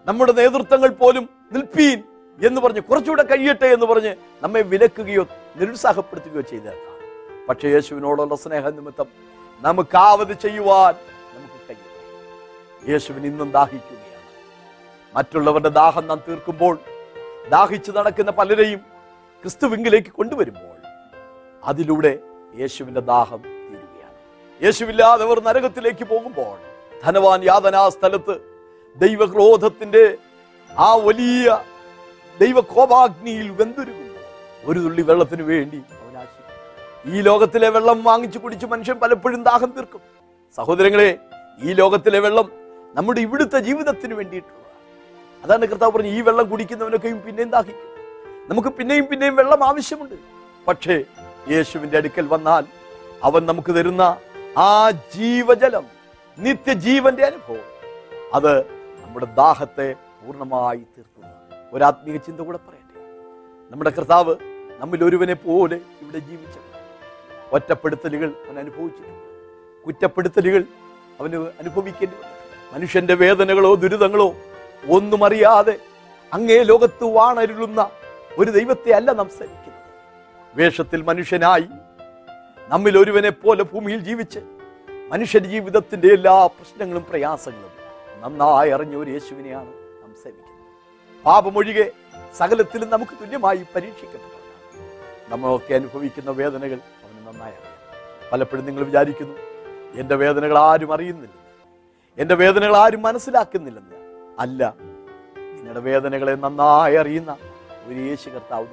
നമ്മുടെ 0.05 0.31
നേതൃത്വങ്ങൾ 0.31 0.89
പോലും 0.89 1.29
നിൽപ്പീൻ 1.51 2.03
എന്ന് 2.45 2.61
പറഞ്ഞ് 2.61 2.81
കുറച്ചുകൂടെ 2.81 3.23
കഴിയട്ടെ 3.23 3.65
എന്ന് 3.65 3.85
പറഞ്ഞ് 3.85 4.15
നമ്മെ 4.43 4.61
വിലക്കുകയോ 4.61 5.27
നിരുത്സാഹപ്പെടുത്തുകയോ 5.55 6.41
ചെയ്തേക്കാം. 6.41 6.95
പക്ഷേ 7.49 7.67
യേശുവിനോടുള്ള 7.67 8.35
സ്നേഹ 8.35 8.69
നിമിത്തം 8.69 9.05
നമുക്കാവത് 9.59 10.33
ചെയ്യുവാൻ 10.33 10.93
നമുക്ക് 11.35 11.69
കഴിയും 11.69 12.89
യേശുവിന് 12.89 13.25
ഇന്നും 13.25 13.51
ദാഹിക്കുകയാണ്. 13.51 14.29
മറ്റുള്ളവരുടെ 15.15 15.69
ദാഹം 15.69 16.07
നാം 16.07 16.21
തീർക്കുമ്പോൾ 16.27 16.79
ദാഹിച്ചു 17.49 17.91
നടക്കുന്ന 17.91 18.31
പലരെയും 18.31 18.79
ക്രിസ്തുവിങ്കിലേക്ക് 19.41 20.09
കൊണ്ടുവരുമ്പോൾ 20.09 20.77
അതിലൂടെ 21.63 22.19
യേശുവിന്റെ 22.59 23.01
ദാഹം 23.01 23.41
തീരുകയാണ്. 23.41 24.63
യേശുവില്ലാതെ 24.63 25.23
അവർ 25.25 25.43
നരകത്തിലേക്ക് 25.43 26.03
പോകുമ്പോൾ 26.03 26.74
ധനവാൻ 27.03 27.43
യാതനാ 27.43 27.89
സ്ഥലത്ത് 27.89 28.35
ദൈവക്രോധത്തിന്റെ 28.97 30.17
ആ 30.77 30.95
വലിയ 30.95 31.63
ദൈവകോപാഗ്നിയിൽ 32.39 33.49
വെന്തുരുകുമ്പോൾ 33.49 34.23
ഒരു 34.65 34.79
തുള്ളി 34.79 35.01
വെള്ളത്തിന് 35.01 35.41
വേണ്ടി 35.41 35.81
ഈ 37.05 37.21
ലോകത്തിലെ 37.21 37.69
വെള്ളം 37.69 38.03
വാങ്ങിച്ചു 38.03 38.39
കുടിച്ച് 38.39 38.65
മനുഷ്യൻ 38.65 38.99
പലപ്പോഴും 38.99 39.43
ദാഹം 39.43 39.71
തീർക്കും. 39.71 40.01
സഹോദരങ്ങളെ 40.57 41.17
ഈ 41.63 41.73
ലോകത്തിലെ 41.73 42.19
വെള്ളം 42.19 42.51
നമ്മുടെ 42.93 43.21
ഇവിടുത്തെ 43.21 43.59
ജീവിതത്തിന് 43.59 44.13
വേണ്ടിയിട്ടുള്ളതാണ്. 44.13 44.63
അതാണ് 45.43 45.65
കർത്താവ് 45.65 45.91
പറഞ്ഞു 45.91 46.09
ഈ 46.09 46.21
വെള്ളം 46.21 46.49
കുടിക്കുന്നവനൊക്കെയും 46.49 47.21
പിന്നെയും 47.21 47.49
ദാഹിക്കും. 47.49 47.91
നമുക്ക് 48.49 48.67
പിന്നെയും 48.67 49.05
പിന്നെയും 49.05 49.35
വെള്ളം 49.35 49.63
ആവശ്യമുണ്ട്. 49.63 50.15
പക്ഷേ 50.67 51.03
യേശുവിന്റെ 51.49 51.97
അടുക്കൽ 51.97 52.27
വന്നാൽ 52.27 52.63
അവൻ 53.23 53.45
നമുക്ക് 53.45 53.75
തരുന്ന 53.75 54.17
ആ 54.57 54.91
ജീവജലം 54.91 55.94
നിത്യജീവന്റെ 56.39 57.25
അനുഭവം. 57.25 57.65
അത് 58.33 58.61
നമ്മുടെ 59.03 59.25
ദാഹത്തെ 59.25 59.93
പൂർണമായി 59.93 60.77
തീർക്കുന്നു. 60.77 61.27
ഒരാത്മീയ 61.73 62.17
ചിന്ത 62.17 62.41
കൂടെ 62.41 62.57
പറയട്ടെ. 62.57 62.99
നമ്മുടെ 63.71 63.89
കർത്താവ് 63.89 64.35
നമ്മിൽ 64.79 65.03
ഒരുവനെ 65.03 65.33
പോലെ 65.33 65.75
ഇവിടെ 65.75 66.19
ജീവിച്ചവൻ 66.19 66.65
ഒറ്റപ്പെടുത്തലുകൾ 67.51 68.29
അവൻ 68.29 68.59
അനുഭവിച്ചിട്ടുണ്ട്. 68.59 69.25
കുറ്റപ്പെടുത്തലുകൾ 69.85 70.63
അവന് 71.19 71.35
അനുഭവിക്കേണ്ടി 71.35 72.17
മനുഷ്യന്റെ 72.73 73.13
വേദനകളോ 73.13 73.75
ദുരിതങ്ങളോ 73.75 74.35
ഒന്നും 74.89 75.25
അറിയാതെ 75.25 75.79
അങ്ങേ 76.33 76.63
ലോകത്ത് 76.63 77.03
വാണരുളുന്ന 77.03 77.89
ഒരു 78.37 78.51
ദൈവത്തെ 78.51 78.91
അല്ല 78.91 79.11
നാം 79.11 79.29
സേവിക്കുന്നത് 79.29 79.83
വേഷത്തിൽ 80.55 81.01
മനുഷ്യനായി 81.01 81.67
നമ്മിൽ 82.67 82.97
ഒരുവനെ 82.97 83.29
പോലെ 83.29 83.63
ഭൂമിയിൽ 83.63 83.99
ജീവിച്ച് 83.99 84.39
മനുഷ്യന്റെ 85.11 85.49
ജീവിതത്തിന്റെ 85.49 86.07
എല്ലാ 86.07 86.35
പ്രശ്നങ്ങളും 86.47 87.03
പ്രയാസങ്ങളും 87.09 87.73
നന്നായി 88.23 88.69
അറിഞ്ഞ 88.69 88.95
ഒരു 88.95 89.09
യേശുവിനെയാണ് 89.11 89.71
നാം 90.01 90.11
സേവിക്കുന്നത്. 90.23 91.23
പാപമൊഴികെ 91.25 91.85
സകലത്തിലും 92.37 92.89
നമുക്ക് 92.89 93.11
തുല്യമായി 93.21 93.61
പരീക്ഷിക്കപ്പെട്ടവനാണ് 93.75 95.31
നമ്മളൊക്കെ 95.31 95.73
അനുഭവിക്കുന്ന 95.73 96.31
വേദനകൾ 96.41 96.79
അവന് 97.03 97.21
നന്നായി 97.27 97.55
അറിയാം. 97.59 97.75
പലപ്പോഴും 98.31 98.65
നിങ്ങൾ 98.65 98.83
വിചാരിക്കുന്നു 98.83 99.35
എന്റെ 100.01 100.15
വേദനകൾ 100.15 100.57
ആരും 100.57 100.93
അറിയുന്നില്ലെന്ന് 100.93 101.43
എന്റെ 102.21 102.35
വേദനകൾ 102.35 102.75
ആരും 102.77 103.01
മനസ്സിലാക്കുന്നില്ലെന്ന്. 103.01 103.97
അല്ല 104.39 104.73
നിങ്ങളുടെ 105.55 105.79
വേദനകളെ 105.79 106.35
നന്നായി 106.45 106.95
അറിയുന്ന 106.95 107.31
ഒരു 107.87 107.99
യേശു 108.09 108.27
കർത്താവ് 108.29 108.67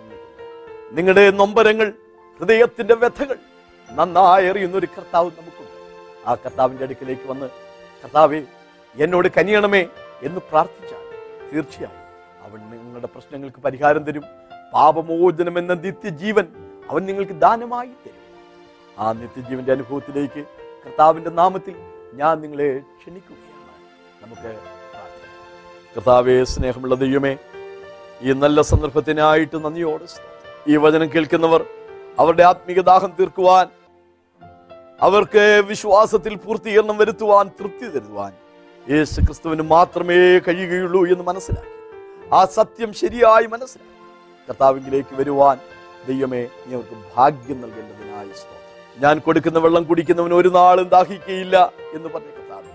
നിങ്ങളുടെ 0.98 1.30
നൊമ്പരങ്ങൾ 1.30 1.88
ഹൃദയത്തിന്റെ 2.38 2.94
വ്യഥകൾ 2.94 3.36
നന്നായി 3.90 4.46
അറിയുന്ന 4.46 4.76
ഒരു 4.76 4.88
കർത്താവ് 4.98 5.30
നമുക്കുണ്ട്. 5.38 5.71
ആ 6.26 6.34
കർത്താവിന്റെ 6.34 6.84
അടുക്കിലേക്ക് 6.84 7.26
വന്ന് 7.26 7.48
കർത്താവെ 8.04 8.42
എന്നോട് 8.94 9.28
കനിയണമേ 9.38 9.86
എന്ന് 10.22 10.40
പ്രാർത്ഥിച്ചാൽ 10.50 11.02
തീർച്ചയായും 11.52 12.00
അവൻ 12.46 12.60
നിങ്ങളുടെ 12.70 13.06
പ്രശ്നങ്ങൾക്ക് 13.06 13.60
പരിഹാരം 13.60 14.04
തരും. 14.04 14.24
പാപമോചനം 14.74 15.58
എന്ന 15.58 15.74
നിത്യജീവൻ 15.74 16.46
അവൻ 16.90 17.06
നിങ്ങൾക്ക് 17.06 17.32
ദാനമായി 17.32 17.92
തരും. 18.04 18.22
ആ 18.98 19.12
നിത്യജീവന്റെ 19.12 19.72
അനുഭവത്തിലേക്ക് 19.72 20.44
കർത്താവിന്റെ 20.84 21.30
നാമത്തിൽ 21.30 21.74
ഞാൻ 22.14 22.40
നിങ്ങളെ 22.40 22.78
ക്ഷണിക്കുകയാണ്. 22.78 23.50
നമുക്ക് 24.22 24.50
കർത്താവെ 25.96 26.44
സ്നേഹമുള്ള 26.44 26.94
ദൈവമേ 26.94 27.36
ഈ 28.22 28.32
നല്ല 28.32 28.62
സന്ദർഭത്തിനായിട്ട് 28.62 29.64
നന്ദിയോടെ. 29.64 30.06
ഈ 30.68 30.76
വചനം 30.76 31.08
കേൾക്കുന്നവർ 31.14 31.66
അവരുടെ 32.18 32.42
ആത്മീയ 32.42 32.80
ദാഹം 32.80 33.12
തീർക്കുവാൻ 33.20 33.66
അവർക്ക് 35.02 35.62
വിശ്വാസത്തിൽ 35.66 36.34
പൂർത്തീകരണം 36.36 36.96
വരുത്തുവാൻ 36.96 37.50
തൃപ്തി 37.60 37.86
തരുവാൻ 37.86 38.32
യേശു 38.90 39.20
ക്രിസ്തുവിന് 39.20 39.62
മാത്രമേ 39.62 40.38
കഴിയുകയുള്ളൂ 40.38 41.06
എന്ന് 41.06 41.24
മനസ്സിലാക്കി. 41.24 41.70
ആ 42.34 42.44
സത്യം 42.44 42.92
ശരിയായി 42.92 43.46
മനസ്സിലാക്കി. 43.46 43.96
കർത്താവിംഗിലേക്ക് 44.48 45.14
വരുവാൻ 45.14 45.58
ദൈവമേ 46.08 46.42
നീ 46.66 46.74
അവർക്ക് 46.74 46.96
ഭാഗ്യം 47.16 47.60
നൽകേണ്ടതിനായി 47.60 48.30
ഞാൻ 48.98 49.18
കൊടുക്കുന്ന 49.18 49.58
വെള്ളം 49.58 49.82
കുടിക്കുന്നവൻ 49.82 50.34
ഒരു 50.34 50.48
നാളും 50.48 50.88
ദാഹിക്കുകയില്ല 50.88 51.72
എന്ന് 51.92 52.08
പറഞ്ഞ 52.08 52.26
കർത്താവ്. 52.26 52.70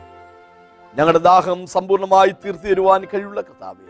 ഞങ്ങളുടെ 0.98 1.18
ദാഹം 1.18 1.68
സമ്പൂർണമായി 1.68 2.30
തീർത്തു 2.30 2.68
തരുവാൻ 2.68 3.06
കഴിയുള്ള 3.06 3.42
കർത്താവേ. 3.42 3.86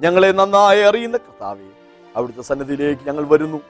ഞങ്ങളെ 0.00 0.32
നന്നായി 0.32 0.80
അറിയുന്ന 0.80 1.16
കർത്താവേ 1.16 1.68
അവിടുത്തെ 2.16 2.42
സന്നദ്ധയിലേക്ക് 2.42 3.02
ഞങ്ങൾ 3.08 3.24
വരുന്നു. 3.26 3.60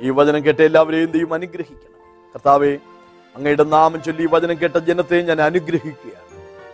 ഈ 0.00 0.10
വചനം 0.10 0.44
കേട്ട 0.44 0.60
എല്ലാവരെയും 0.60 1.10
ദൈവം 1.10 1.34
അനുഗ്രഹിക്കണം 1.34 1.98
കർത്താവേ 2.34 2.78
അങ്ങയുടെ 3.36 3.64
നാമം 3.64 4.02
ചൊല്ലി 4.02 4.26
വചനം 4.26 4.60
കേട്ട 4.60 4.78
ജനത്തെ 4.78 5.22
ഞാൻ 5.22 5.40
അനുഗ്രഹിക്കുകയാണ്. 5.40 6.30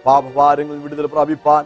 പാപഭാരങ്ങൾ 0.07 0.77
വിടുതൽ 0.77 1.07
പ്രാപിപ്പാൻ 1.07 1.65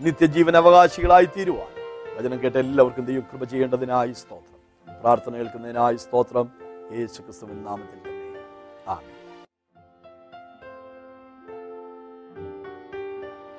നിത്യജീവൻ 0.00 0.56
അവകാശികളായി 0.56 1.24
തീരുവാൻ. 1.24 1.72
വചനം 2.18 2.42
കേട്ട 2.42 2.56
എല്ലാവർക്കും 2.56 3.04
ദൈവം 3.04 3.24
കൃപ 3.32 3.44
ചെയ്യേണ്ടതിനായി 3.44 4.12
സ്തോത്രം. 4.12 4.60
പ്രാർത്ഥന 5.00 5.36
കേൾക്കുന്നതിനായി 5.36 5.96
സ്തോത്രം. 5.96 6.50
യേശുക്രിസ്തുവിൻ 6.92 7.64
നാമത്തിൽ 7.64 8.10
തന്നെ. 8.10 8.40
ആമേൻ. 8.88 9.21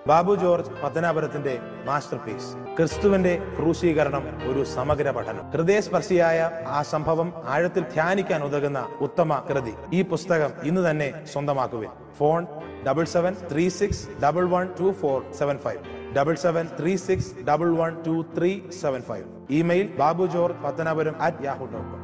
ബാബു 0.08 0.36
ജോർജ് 0.36 0.72
പത്തനാപുരത്തിന്റെ 0.84 1.60
മാസ്റ്റർ 1.86 2.18
പീസ് 2.18 2.50
ക്രിസ്തുവിന്റെ 2.78 3.40
ക്രൂശീകരണം 3.58 4.24
ഒരു 4.50 4.64
സമഗ്ര 4.64 5.12
പഠനം. 5.12 5.46
ഹൃദയസ്പർശിയായ 5.52 6.40
ആ 6.68 6.82
സംഭവം 6.82 7.34
ആഴത്തിൽ 7.46 7.84
ധ്യാനിക്കാൻ 7.94 8.44
ഉതകുന്ന 8.44 8.80
ഉത്തമ 9.02 9.38
കൃതി. 9.50 9.74
ഈ 9.94 10.02
പുസ്തകം 10.02 10.52
ഇന്ന് 10.64 10.90
തന്നെ 10.90 11.26
സ്വന്തമാക്കുവിൻ. 11.26 11.90
Phone 12.18 12.48
double 12.88 13.04
seven 13.06 13.36
three 13.52 13.70
six 13.70 14.10
double 14.24 14.46
one 14.50 14.70
two 14.80 14.92
four 14.92 15.34
seven 15.34 15.58
five 15.58 15.82
double 16.16 16.36
seven 16.36 16.68
three 16.80 16.96
six 16.96 17.44
double 17.44 17.78
one 17.78 18.04
two 18.08 18.16
three 18.38 18.70
seven 18.82 19.02
five 19.02 19.26
email 19.50 19.98
Babu 19.98 20.26
George 20.26 20.58
Pathanapuram 20.58 21.22
at 21.22 21.44
Yahoo 21.44 21.66
dot 21.66 21.92
com 21.92 22.02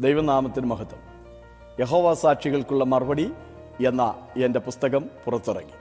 ദൈവനാമത്തിന് 0.00 0.66
മഹത്വം. 0.66 1.09
യഹോവ 1.80 2.14
സാക്ഷികൾക്കുള്ള 2.14 2.84
മറുപടി 2.84 3.32
എന്ന 3.86 4.14
എന്റെ 4.36 4.58
പുസ്തകം 4.58 5.10
പുറത്തിറങ്ങി. 5.24 5.72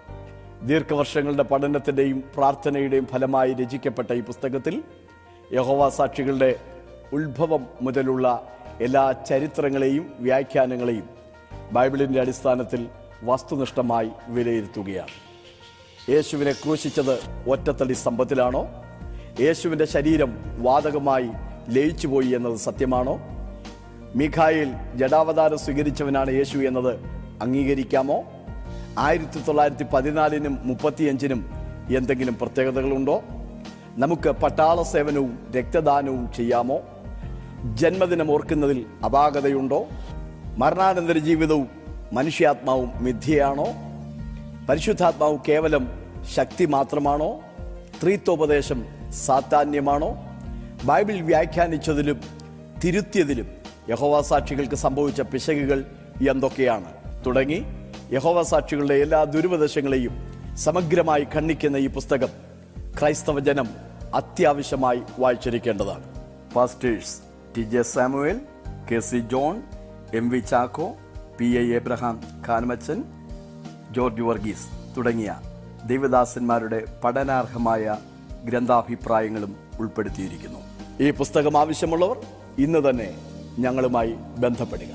ദീർഘവർഷങ്ങളുടെ 0.65 1.43
പഠനത്തിന്റെയും 1.43 2.23
പ്രാർത്ഥനയുടെയും 2.37 3.05
ഫലമായി 3.05 3.53
രചിക്കപ്പെട്ട 3.53 4.13
ഈ 4.13 4.21
പുസ്തകത്തിൽ 4.21 4.83
യഹോവ 5.53 5.89
സാക്ഷികളുടെ 5.89 6.55
ഉത്ഭവം 7.13 7.67
മുതലുള്ള 7.81 8.47
എല്ലാ 8.81 9.11
ചരിത്രങ്ങളെയും 9.11 10.13
വ്യാഖ്യാനങ്ങളെയും 10.19 11.09
ബൈബിളിന്റെ 11.71 12.21
അടിസ്ഥാനത്തിൽ 12.21 12.87
വസ്തുനിഷ്ഠമായി 13.23 14.09
വിലയിരുത്തുകയാണ്. 14.27 15.09
യേശുവിനെ 16.11 16.51
ക്രൂശിച്ചത് 16.51 17.19
ഒറ്റത്തടി 17.49 17.93
സ്തംഭത്തിലാണോ 17.93 18.67
യേശുവിന്റെ 19.39 19.85
ശരീരം 19.85 20.63
വാതകമായി 20.63 21.29
ലയിച്ചുപോയി 21.69 22.27
എന്നത് 22.27 22.57
സത്യമാണോ? 22.57 23.19
മിഖായിൽ 24.15 24.73
ജഡാവതാരം 24.95 25.57
സ്വീകരിച്ചവനാണ് 25.57 26.31
യേശു 26.31 26.57
എന്നത് 26.57 26.99
അംഗീകരിക്കാമോ? 27.41 28.23
ആയിരത്തി 28.97 29.39
തൊള്ളായിരത്തി 29.39 29.83
പതിനാലിനും 29.83 30.59
മുപ്പത്തിയഞ്ചിനും 30.63 31.49
എന്തെങ്കിലും 31.97 32.37
പ്രത്യേകതകളുണ്ടോ? 32.41 33.23
നമുക്ക് 33.97 34.29
പട്ടാള 34.29 34.81
സേവനവും 34.81 35.39
രക്തദാനവും 35.57 36.33
ചെയ്യാമോ? 36.33 36.79
ജന്മദിനം 37.73 38.31
ഓർക്കുന്നതിൽ 38.31 38.85
അപാകതയുണ്ടോ? 39.05 39.85
മരണാനന്തര 40.57 41.17
ജീവിതവും 41.17 41.67
മനുഷ്യാത്മാവും 42.13 42.91
മിഥ്യയാണോ? 42.99 43.65
പരിശുദ്ധാത്മാവ് 44.69 45.37
കേവലം 45.49 45.87
ശക്തി 46.33 46.65
മാത്രമാണോ? 46.65 47.39
ത്രീത്വോപദേശം 48.03 48.85
സാത്താന്യമാണോ? 49.11 50.17
ബൈബിൾ 50.83 51.21
വ്യാഖ്യാനിച്ചതിലും 51.21 52.19
തിരുത്തിയതിലും 52.83 53.58
യഹോവ 53.89 54.21
സാക്ഷികൾക്ക് 54.21 54.75
സംഭവിച്ച 54.75 55.21
പിശകുകൾ 55.21 55.85
എന്തൊക്കെയാണ്? 56.29 56.89
തുടങ്ങി. 57.25 57.63
യഹോവ 58.11 58.43
സാക്ഷികളുടെ 58.43 58.93
എല്ലാ 58.93 59.23
ദുരുപദേശങ്ങളെയും 59.23 60.13
സമഗ്രമായി 60.55 61.27
ഖണ്ഡിക്കുന്ന 61.35 61.77
ഈ 61.77 61.87
പുസ്തകം 61.87 62.27
ക്രൈസ്തവ 62.99 63.39
ജനം 63.39 63.69
അത്യാവശ്യമായി 64.15 65.01
വായിച്ചിരിക്കേണ്ടതാണ്. 65.19 66.03
Pastors 66.55 67.17
T 67.57 67.61
J 67.61 67.81
Samuel 67.81 68.41
K 68.91 68.99
C 68.99 69.17
John 69.17 69.61
M 70.13 70.29
V 70.29 70.39
Chacko 70.39 70.93
P 71.39 71.45
A 71.45 71.75
Abraham 71.75 72.21
Kanamachan 72.49 73.03
George 73.91 74.21
Varghese 74.21 74.97
തുടങ്ങിയ 74.97 75.35
ദൈവദാസന്മാരുടെ 75.85 76.85
പഠനാർഹമായ 77.03 77.97
ഗ്രന്ഥാഭിപ്രായങ്ങളും 78.43 79.55
ഉൾപ്പെടുത്തിയിരിക്കുന്നു. 79.79 80.59
ഈ 81.01 81.11
പുസ്തകം 81.11 81.57
ആവശ്യമുള്ളവർ 81.57 82.17
ഇന്ന് 82.59 82.89
തന്നെ 82.89 83.38
ഞങ്ങളുമായി 83.65 84.15
ബന്ധപ്പെടുക. 84.43 84.91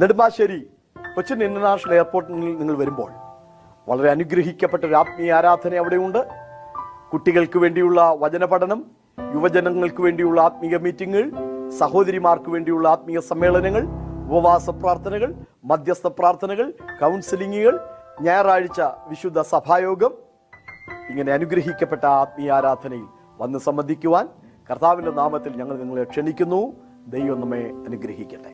നെടുമ്പാശ്ശേരി 0.00 0.60
കൊച്ചിൻ 1.14 1.44
ഇന്റർനാഷണൽ 1.44 1.94
എയർപോർട്ടിൽ 1.94 2.34
നിങ്ങൾ 2.60 2.76
വരുമ്പോൾ 2.76 3.10
വളരെ 3.88 4.08
അനുഗ്രഹിക്കപ്പെട്ട 4.10 4.84
ഒരു 4.84 4.94
ആത്മീയ 4.94 5.32
ആരാധന 5.32 5.74
അവിടെയുണ്ട്. 5.74 6.20
കുട്ടികൾക്ക് 7.12 7.58
വേണ്ടിയുള്ള 7.58 8.00
വചന 8.18 8.44
പഠനം 8.44 8.80
യുവജനങ്ങൾക്ക് 9.34 10.02
വേണ്ടിയുള്ള 10.02 10.40
ആത്മീയ 10.40 10.76
മീറ്റിങ്ങുകൾ 10.76 11.26
സഹോദരിമാർക്ക് 11.78 12.50
വേണ്ടിയുള്ള 12.50 12.88
ആത്മീയ 12.88 13.20
സമ്മേളനങ്ങൾ 13.30 13.82
ഉപവാസ 14.30 14.70
പ്രാർത്ഥനകൾ 14.70 15.34
മധ്യസ്ഥ 15.64 16.06
പ്രാർത്ഥനകൾ 16.06 16.70
കൗൺസിലിങ്ങുകൾ 17.00 17.80
ഞായറാഴ്ച 18.20 18.80
വിശുദ്ധ 18.80 19.40
സഭായോഗം. 19.40 20.12
ഇങ്ങനെ 21.10 21.32
അനുഗ്രഹിക്കപ്പെട്ട 21.32 22.04
ആത്മീയ 22.06 22.52
ആരാധനയിൽ 22.52 23.06
വന്ന് 23.38 23.58
സംബന്ധിക്കുവാൻ 23.58 24.28
കർത്താവിന്റെ 24.70 25.10
നാമത്തിൽ 25.10 25.56
ഞങ്ങൾ 25.56 25.78
നിങ്ങളെ 25.78 26.04
ക്ഷണിക്കുന്നു. 26.04 26.72
ദൈവം 27.06 27.40
നമ്മെ 27.40 27.62
അനുഗ്രഹിക്കട്ടെ. 27.88 28.48